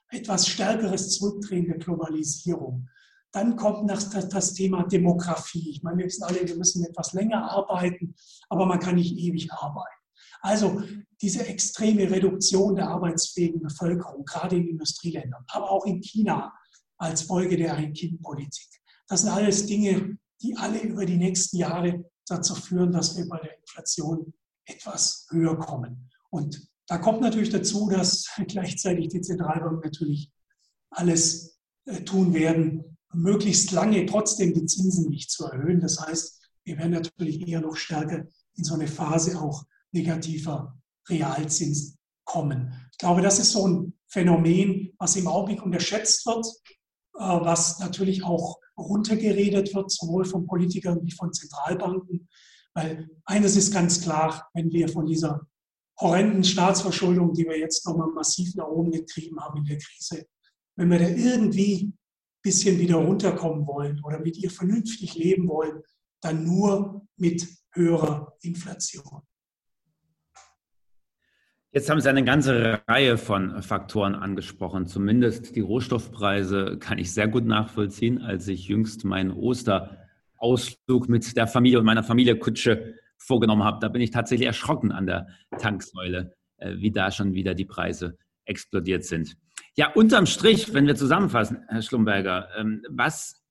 etwas 0.10 0.48
stärkeres 0.48 1.12
Zurückdrehen 1.12 1.68
der 1.68 1.78
Globalisierung. 1.78 2.88
Dann 3.32 3.56
kommt 3.56 3.90
das, 3.90 4.10
das, 4.10 4.30
das, 4.30 4.54
Thema 4.54 4.84
Demografie. 4.84 5.70
Ich 5.70 5.84
meine, 5.84 6.00
wir 6.00 6.06
wissen 6.06 6.24
alle, 6.24 6.48
wir 6.48 6.56
müssen 6.56 6.84
etwas 6.86 7.14
länger 7.14 7.52
arbeiten, 7.52 8.16
aber 8.50 8.66
man 8.66 8.80
kann 8.80 8.96
nicht 8.96 9.18
ewig 9.18 9.52
arbeiten. 9.52 10.02
Also 10.42 10.82
diese 11.22 11.46
extreme 11.46 12.10
Reduktion 12.10 12.76
der 12.76 12.88
arbeitsfähigen 12.90 13.62
Bevölkerung, 13.62 14.26
gerade 14.26 14.56
in 14.56 14.68
Industrieländern, 14.70 15.44
aber 15.48 15.70
auch 15.70 15.86
in 15.86 16.02
China 16.02 16.54
als 16.98 17.24
Folge 17.24 17.58
der 17.58 17.76
Ein-Kind-Politik. 17.76 18.70
Das 19.08 19.22
sind 19.22 19.32
alles 19.32 19.66
Dinge, 19.66 20.18
die 20.42 20.56
alle 20.58 20.80
über 20.80 21.06
die 21.06 21.18
nächsten 21.18 21.58
Jahre 21.58 22.06
dazu 22.26 22.56
führen, 22.56 22.92
dass 22.92 23.18
wir 23.18 23.28
bei 23.28 23.40
der 23.40 23.58
Inflation 23.60 24.34
etwas 24.66 25.28
höher 25.30 25.58
kommen. 25.58 26.10
Und 26.30 26.68
da 26.88 26.98
kommt 26.98 27.22
natürlich 27.22 27.50
dazu, 27.50 27.90
dass 27.90 28.30
gleichzeitig 28.48 29.10
die 29.10 29.22
Zentralbank 29.22 29.84
natürlich 29.84 30.32
alles 30.90 31.60
äh, 31.86 32.02
tun 32.04 32.34
werden, 32.34 32.98
möglichst 33.14 33.72
lange 33.72 34.06
trotzdem 34.06 34.54
die 34.54 34.66
Zinsen 34.66 35.10
nicht 35.10 35.32
zu 35.32 35.46
erhöhen. 35.46 35.80
Das 35.80 36.00
heißt, 36.00 36.50
wir 36.64 36.78
werden 36.78 36.92
natürlich 36.92 37.48
eher 37.48 37.62
noch 37.62 37.76
stärker 37.76 38.26
in 38.56 38.64
so 38.64 38.74
eine 38.74 38.88
Phase 38.88 39.40
auch 39.40 39.66
negativer 39.92 40.78
Realzins 41.08 41.98
kommen. 42.24 42.74
Ich 42.92 42.98
glaube, 42.98 43.22
das 43.22 43.40
ist 43.40 43.52
so 43.52 43.68
ein 43.68 43.94
Phänomen, 44.08 44.94
was 44.98 45.16
im 45.16 45.28
Augenblick 45.28 45.64
unterschätzt 45.64 46.26
wird, 46.26 46.46
äh, 47.16 47.20
was 47.20 47.80
natürlich 47.80 48.24
auch 48.24 48.60
runtergeredet 48.78 49.74
wird, 49.74 49.92
sowohl 49.92 50.26
von 50.26 50.46
Politikern 50.46 51.02
wie 51.04 51.12
von 51.12 51.34
Zentralbanken. 51.34 52.28
Weil 52.74 53.10
eines 53.26 53.56
ist 53.56 53.74
ganz 53.74 54.02
klar, 54.02 54.50
wenn 54.54 54.72
wir 54.72 54.90
von 54.90 55.06
dieser 55.06 55.48
horrenden 56.00 56.44
Staatsverschuldung, 56.44 57.34
die 57.34 57.46
wir 57.46 57.58
jetzt 57.58 57.86
nochmal 57.86 58.10
massiv 58.10 58.54
nach 58.56 58.68
oben 58.68 58.92
getrieben 58.92 59.40
haben 59.40 59.60
in 59.60 59.66
der 59.66 59.78
Krise, 59.78 60.26
wenn 60.76 60.90
wir 60.90 61.00
da 61.00 61.08
irgendwie 61.08 61.86
ein 61.86 61.98
bisschen 62.42 62.78
wieder 62.80 62.98
runterkommen 62.98 63.66
wollen 63.66 64.04
oder 64.04 64.20
mit 64.20 64.38
ihr 64.38 64.52
vernünftig 64.52 65.16
leben 65.16 65.48
wollen, 65.48 65.82
dann 66.22 66.44
nur 66.44 67.08
mit 67.18 67.48
höherer 67.72 68.36
Inflation. 68.42 69.22
Jetzt 71.76 71.90
haben 71.90 72.00
Sie 72.00 72.08
eine 72.08 72.24
ganze 72.24 72.80
Reihe 72.88 73.18
von 73.18 73.62
Faktoren 73.62 74.16
angesprochen. 74.16 74.88
Zumindest 74.88 75.58
die 75.58 75.60
Rohstoffpreise 75.60 76.78
kann 76.80 76.98
ich 77.00 77.12
sehr 77.12 77.28
gut 77.28 77.44
nachvollziehen. 77.44 78.22
Als 78.22 78.48
ich 78.48 78.70
jüngst 78.70 79.04
meinen 79.04 79.32
Osterausflug 79.32 81.10
mit 81.10 81.36
der 81.36 81.48
Familie 81.48 81.80
und 81.80 81.86
meiner 81.86 82.06
Familie 82.06 82.40
Kutsche 82.40 82.96
vorgenommen 83.18 83.66
habe, 83.66 83.80
da 83.82 83.90
bin 83.90 84.02
ich 84.02 84.12
tatsächlich 84.12 84.48
erschrocken 84.48 84.94
an 84.94 85.06
der 85.06 85.28
Tanksäule, 85.60 86.34
äh, 86.60 86.76
wie 86.78 86.92
da 86.92 87.12
schon 87.12 87.34
wieder 87.34 87.54
die 87.54 87.66
Preise 87.66 88.18
explodiert 88.46 89.04
sind. 89.04 89.36
Ja, 89.76 89.92
unterm 89.92 90.28
Strich, 90.28 90.74
wenn 90.74 90.88
wir 90.88 90.96
zusammenfassen, 90.96 91.66
Herr 91.68 91.82
Schlumberger, 91.82 92.48
ähm, 92.58 92.84
was 92.90 93.44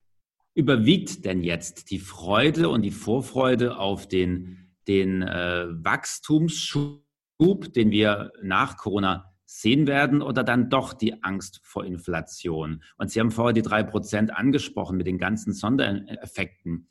überwiegt 0.54 1.26
denn 1.26 1.42
jetzt 1.42 1.90
die 1.90 1.98
Freude 1.98 2.70
und 2.70 2.80
die 2.80 2.90
Vorfreude 2.90 3.76
auf 3.76 4.08
den, 4.08 4.70
den 4.88 5.20
äh, 5.20 5.66
Wachstumsschub? 5.68 7.03
Schub, 7.40 7.72
den 7.72 7.90
wir 7.90 8.32
nach 8.42 8.76
Corona 8.76 9.32
sehen 9.44 9.86
werden 9.86 10.22
oder 10.22 10.42
dann 10.42 10.70
doch 10.70 10.92
die 10.92 11.22
Angst 11.22 11.60
vor 11.62 11.84
Inflation? 11.84 12.82
Und 12.96 13.10
Sie 13.10 13.20
haben 13.20 13.30
vorher 13.30 13.52
die 13.52 13.62
drei 13.62 13.82
Prozent 13.82 14.34
angesprochen 14.34 14.96
mit 14.96 15.06
den 15.06 15.18
ganzen 15.18 15.52
Sondereffekten. 15.52 16.88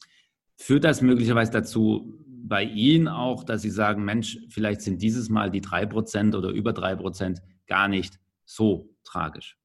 Führt 0.56 0.84
das 0.84 1.02
möglicherweise 1.02 1.52
dazu 1.52 2.20
bei 2.28 2.64
Ihnen 2.64 3.08
auch, 3.08 3.44
dass 3.44 3.62
Sie 3.62 3.70
sagen, 3.70 4.04
Mensch, 4.04 4.38
vielleicht 4.50 4.82
sind 4.82 5.02
dieses 5.02 5.30
Mal 5.30 5.50
die 5.50 5.62
drei 5.62 5.86
Prozent 5.86 6.36
oder 6.36 6.50
über 6.50 6.74
drei 6.74 6.96
Prozent 6.96 7.42
gar 7.68 7.88
nicht 7.88 8.20
so 8.46 8.94
tragisch? 9.04 9.58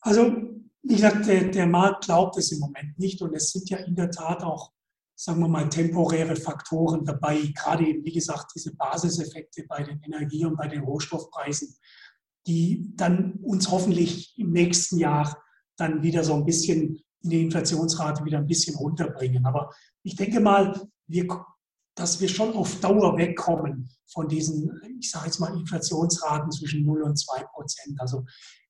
Also, 0.00 0.34
wie 0.82 0.96
gesagt, 0.96 1.26
der, 1.26 1.48
der 1.48 1.66
Markt 1.66 2.06
glaubt 2.06 2.36
es 2.38 2.50
im 2.50 2.58
Moment 2.58 2.98
nicht 2.98 3.22
und 3.22 3.34
es 3.34 3.52
sind 3.52 3.70
ja 3.70 3.78
in 3.78 3.94
der 3.94 4.10
Tat 4.10 4.42
auch 4.42 4.72
sagen 5.14 5.40
wir 5.40 5.48
mal, 5.48 5.68
temporäre 5.68 6.36
Faktoren 6.36 7.04
dabei, 7.04 7.52
gerade 7.54 7.86
eben, 7.86 8.04
wie 8.04 8.12
gesagt, 8.12 8.52
diese 8.54 8.74
Basiseffekte 8.74 9.64
bei 9.68 9.82
den 9.82 10.00
Energie- 10.02 10.44
und 10.44 10.56
bei 10.56 10.68
den 10.68 10.82
Rohstoffpreisen, 10.82 11.76
die 12.46 12.92
dann 12.96 13.34
uns 13.42 13.70
hoffentlich 13.70 14.36
im 14.38 14.50
nächsten 14.50 14.98
Jahr 14.98 15.42
dann 15.76 16.02
wieder 16.02 16.24
so 16.24 16.34
ein 16.34 16.44
bisschen 16.44 17.02
in 17.22 17.30
die 17.30 17.42
Inflationsrate 17.42 18.24
wieder 18.24 18.38
ein 18.38 18.46
bisschen 18.46 18.74
runterbringen. 18.76 19.46
Aber 19.46 19.70
ich 20.02 20.16
denke 20.16 20.40
mal, 20.40 20.88
wir, 21.06 21.26
dass 21.94 22.20
wir 22.20 22.28
schon 22.28 22.54
auf 22.54 22.80
Dauer 22.80 23.16
wegkommen 23.16 23.90
von 24.06 24.28
diesen, 24.28 24.80
ich 24.98 25.10
sage 25.10 25.26
jetzt 25.26 25.38
mal, 25.38 25.56
Inflationsraten 25.56 26.50
zwischen 26.50 26.84
0 26.84 27.02
und 27.02 27.16
2 27.16 27.44
Prozent. 27.54 28.00
Also 28.00 28.24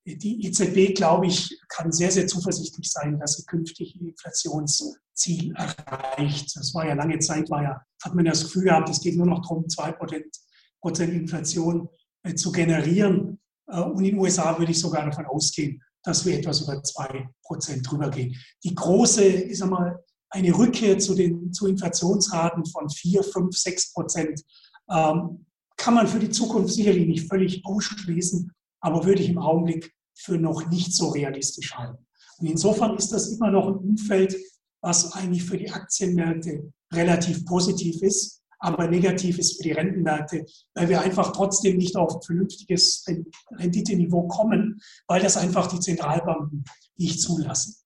die 0.05 0.47
EZB, 0.47 0.95
glaube 0.95 1.27
ich, 1.27 1.59
kann 1.69 1.93
sehr, 1.93 2.11
sehr 2.11 2.27
zuversichtlich 2.27 2.91
sein, 2.91 3.19
dass 3.19 3.37
sie 3.37 3.45
künftig 3.45 3.95
ihr 4.01 4.09
Inflationsziel 4.09 5.55
erreicht. 5.55 6.57
Das 6.57 6.75
war 6.75 6.87
ja 6.87 6.95
lange 6.95 7.19
Zeit, 7.21 7.49
war 7.51 7.63
ja, 7.63 7.81
hat 8.03 8.15
man 8.15 8.25
ja 8.25 8.33
das 8.33 8.45
Gefühl 8.45 8.65
gehabt, 8.65 8.89
es 8.89 9.01
geht 9.01 9.17
nur 9.17 9.27
noch 9.27 9.43
darum, 9.43 9.69
2 9.69 9.93
Prozent 9.93 11.13
Inflation 11.13 11.89
äh, 12.25 12.35
zu 12.35 12.51
generieren. 12.51 13.39
Äh, 13.69 13.81
und 13.81 13.99
in 13.99 14.05
den 14.05 14.19
USA 14.19 14.59
würde 14.59 14.73
ich 14.73 14.81
sogar 14.81 15.05
davon 15.07 15.27
ausgehen, 15.27 15.81
dass 16.03 16.27
wir 16.27 16.37
etwas 16.37 16.63
über 16.63 16.75
2% 16.75 17.83
drüber 17.83 18.11
gehen. 18.11 18.37
Die 18.65 18.75
große, 18.75 19.25
ich 19.25 19.59
sag 19.59 19.71
mal, 19.71 20.03
eine 20.31 20.57
Rückkehr 20.57 20.99
zu 20.99 21.15
den 21.15 21.53
zu 21.53 21.69
Inflationsraten 21.69 22.67
von 22.67 22.91
4, 22.91 23.23
5, 23.23 23.57
6 23.57 23.93
Prozent 23.93 24.43
ähm, 24.91 25.47
kann 25.77 25.95
man 25.95 26.09
für 26.09 26.19
die 26.19 26.31
Zukunft 26.31 26.75
sicherlich 26.75 27.07
nicht 27.07 27.29
völlig 27.29 27.65
ausschließen 27.65 28.51
aber 28.83 29.07
würde 29.07 29.23
ich 29.23 29.31
im 29.31 29.39
Augenblick 29.39 29.95
für 30.15 30.37
noch 30.37 30.69
nicht 30.69 30.93
so 30.93 31.09
realistisch 31.09 31.75
halten. 31.75 32.07
Und 32.39 32.47
insofern 32.47 32.97
ist 32.97 33.13
das 33.13 33.29
immer 33.29 33.51
noch 33.51 33.69
ein 33.69 33.77
Umfeld, 33.77 34.37
was 34.83 35.13
eigentlich 35.13 35.45
für 35.45 35.57
die 35.57 35.71
Aktienmärkte 35.71 36.73
relativ 36.93 37.47
positiv 37.47 38.03
ist, 38.03 38.43
aber 38.59 38.89
negativ 38.89 39.39
ist 39.39 39.57
für 39.57 39.63
die 39.65 39.73
Rentenmärkte, 39.73 40.45
weil 40.75 40.89
wir 40.89 41.01
einfach 41.01 41.33
trotzdem 41.33 41.79
nicht 41.79 41.97
auf 41.97 42.17
ein 42.17 42.23
vernünftiges 42.23 43.05
Renditeniveau 43.53 44.29
kommen, 44.29 44.81
weil 45.07 45.23
das 45.23 45.37
einfach 45.37 45.67
die 45.69 45.81
Zentralbanken 45.81 46.65
nicht 46.97 47.21
zulassen. 47.21 47.77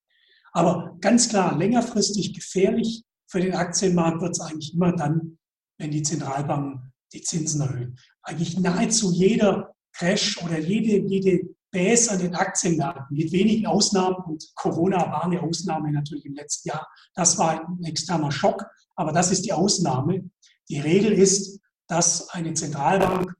Aber 0.52 0.96
ganz 1.00 1.28
klar, 1.28 1.56
längerfristig 1.56 2.34
gefährlich 2.34 3.04
für 3.26 3.40
den 3.40 3.54
Aktienmarkt 3.54 4.22
wird 4.22 4.32
es 4.32 4.40
eigentlich 4.40 4.74
immer 4.74 4.92
dann, 4.92 5.38
wenn 5.78 5.90
die 5.90 6.02
Zentralbanken 6.02 6.92
die 7.12 7.22
Zinsen 7.22 7.60
erhöhen. 7.60 7.98
Eigentlich 8.22 8.58
nahezu 8.58 9.12
jeder 9.12 9.75
Crash 9.98 10.42
oder 10.42 10.58
jede, 10.58 10.98
jede 11.06 11.48
Base 11.70 12.10
an 12.10 12.18
den 12.18 12.34
Aktienmärkten, 12.34 13.16
mit 13.16 13.32
wenigen 13.32 13.66
Ausnahmen, 13.66 14.16
und 14.26 14.44
Corona 14.54 14.98
war 14.98 15.24
eine 15.24 15.42
Ausnahme 15.42 15.92
natürlich 15.92 16.26
im 16.26 16.34
letzten 16.34 16.70
Jahr, 16.70 16.86
das 17.14 17.38
war 17.38 17.66
ein 17.66 17.84
externer 17.84 18.30
Schock, 18.30 18.64
aber 18.94 19.12
das 19.12 19.30
ist 19.30 19.44
die 19.44 19.52
Ausnahme. 19.52 20.30
Die 20.68 20.80
Regel 20.80 21.12
ist, 21.12 21.60
dass 21.86 22.28
eine 22.30 22.54
Zentralbank 22.54 23.34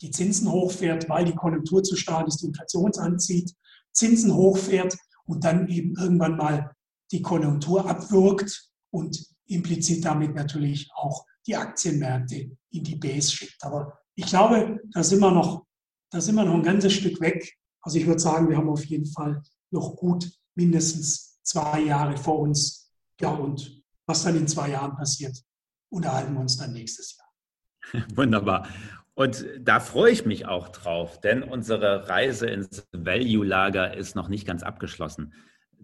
die 0.00 0.10
Zinsen 0.10 0.50
hochfährt, 0.50 1.08
weil 1.08 1.24
die 1.24 1.34
Konjunktur 1.34 1.82
zu 1.82 1.96
stark 1.96 2.28
ist, 2.28 2.42
die 2.42 2.46
Inflation 2.46 2.92
anzieht, 2.98 3.52
Zinsen 3.92 4.34
hochfährt 4.34 4.96
und 5.24 5.44
dann 5.44 5.68
eben 5.68 5.96
irgendwann 5.96 6.36
mal 6.36 6.70
die 7.10 7.22
Konjunktur 7.22 7.88
abwirkt 7.88 8.70
und 8.90 9.26
implizit 9.46 10.04
damit 10.04 10.34
natürlich 10.34 10.88
auch 10.94 11.24
die 11.46 11.56
Aktienmärkte 11.56 12.56
in 12.70 12.84
die 12.84 12.96
Base 12.96 13.32
schickt. 13.32 13.64
Aber 13.64 13.98
ich 14.18 14.26
glaube, 14.26 14.80
da 14.90 15.04
sind 15.04 15.20
wir 15.20 15.30
noch, 15.30 15.64
da 16.10 16.20
sind 16.20 16.34
wir 16.34 16.44
noch 16.44 16.54
ein 16.54 16.64
ganzes 16.64 16.92
Stück 16.92 17.20
weg. 17.20 17.56
Also 17.80 17.98
ich 17.98 18.06
würde 18.06 18.18
sagen, 18.18 18.48
wir 18.48 18.56
haben 18.56 18.68
auf 18.68 18.84
jeden 18.84 19.06
Fall 19.06 19.40
noch 19.70 19.94
gut 19.94 20.28
mindestens 20.56 21.40
zwei 21.44 21.82
Jahre 21.82 22.16
vor 22.16 22.40
uns. 22.40 22.92
Ja, 23.20 23.30
und 23.30 23.80
was 24.06 24.24
dann 24.24 24.36
in 24.36 24.48
zwei 24.48 24.70
Jahren 24.70 24.96
passiert, 24.96 25.40
unterhalten 25.88 26.34
wir 26.34 26.40
uns 26.40 26.56
dann 26.56 26.72
nächstes 26.72 27.16
Jahr. 27.16 28.04
Wunderbar. 28.16 28.66
Und 29.14 29.46
da 29.60 29.78
freue 29.78 30.10
ich 30.10 30.26
mich 30.26 30.46
auch 30.46 30.70
drauf, 30.70 31.20
denn 31.20 31.44
unsere 31.44 32.08
Reise 32.08 32.48
ins 32.48 32.88
Value-Lager 32.90 33.96
ist 33.96 34.16
noch 34.16 34.28
nicht 34.28 34.48
ganz 34.48 34.64
abgeschlossen. 34.64 35.32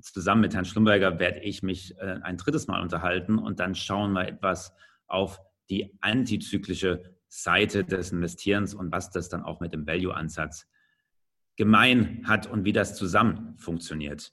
Zusammen 0.00 0.40
mit 0.40 0.54
Herrn 0.54 0.64
Schlumberger 0.64 1.20
werde 1.20 1.38
ich 1.38 1.62
mich 1.62 1.96
äh, 1.98 2.18
ein 2.22 2.36
drittes 2.36 2.66
Mal 2.66 2.82
unterhalten 2.82 3.38
und 3.38 3.60
dann 3.60 3.76
schauen 3.76 4.12
wir 4.12 4.26
etwas 4.26 4.72
auf 5.06 5.40
die 5.70 5.96
antizyklische 6.00 7.13
Seite 7.42 7.84
des 7.84 8.12
Investierens 8.12 8.74
und 8.74 8.92
was 8.92 9.10
das 9.10 9.28
dann 9.28 9.42
auch 9.42 9.58
mit 9.58 9.72
dem 9.72 9.86
Value-Ansatz 9.86 10.68
gemein 11.56 12.22
hat 12.26 12.46
und 12.46 12.64
wie 12.64 12.72
das 12.72 12.94
zusammen 12.94 13.56
funktioniert. 13.58 14.32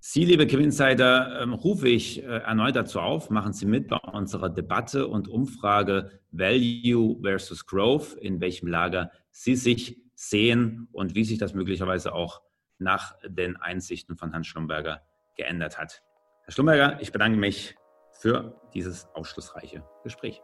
Sie, 0.00 0.24
liebe 0.24 0.46
Gewinsider, 0.46 1.42
ähm, 1.42 1.52
rufe 1.52 1.88
ich 1.88 2.22
äh, 2.22 2.26
erneut 2.26 2.74
dazu 2.74 3.00
auf, 3.00 3.30
machen 3.30 3.52
Sie 3.52 3.66
mit 3.66 3.86
bei 3.88 3.98
unserer 3.98 4.48
Debatte 4.48 5.06
und 5.06 5.28
Umfrage 5.28 6.20
Value 6.32 7.20
versus 7.22 7.66
Growth, 7.66 8.14
in 8.14 8.40
welchem 8.40 8.66
Lager 8.66 9.12
Sie 9.30 9.54
sich 9.54 10.00
sehen 10.14 10.88
und 10.92 11.14
wie 11.14 11.24
sich 11.24 11.38
das 11.38 11.54
möglicherweise 11.54 12.14
auch 12.14 12.40
nach 12.78 13.14
den 13.24 13.58
Einsichten 13.58 14.16
von 14.16 14.32
Hans 14.32 14.46
Schlumberger 14.46 15.02
geändert 15.36 15.78
hat. 15.78 16.02
Herr 16.44 16.52
Schlumberger, 16.52 17.00
ich 17.00 17.12
bedanke 17.12 17.38
mich 17.38 17.76
für 18.10 18.60
dieses 18.74 19.06
aufschlussreiche 19.14 19.84
Gespräch. 20.02 20.40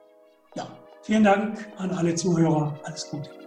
Ja, 0.55 0.69
vielen 1.07 1.23
Dank 1.23 1.69
an 1.79 1.91
alle 1.93 2.17
Zuhörer. 2.17 2.79
Alles 2.83 3.09
Gute. 3.09 3.46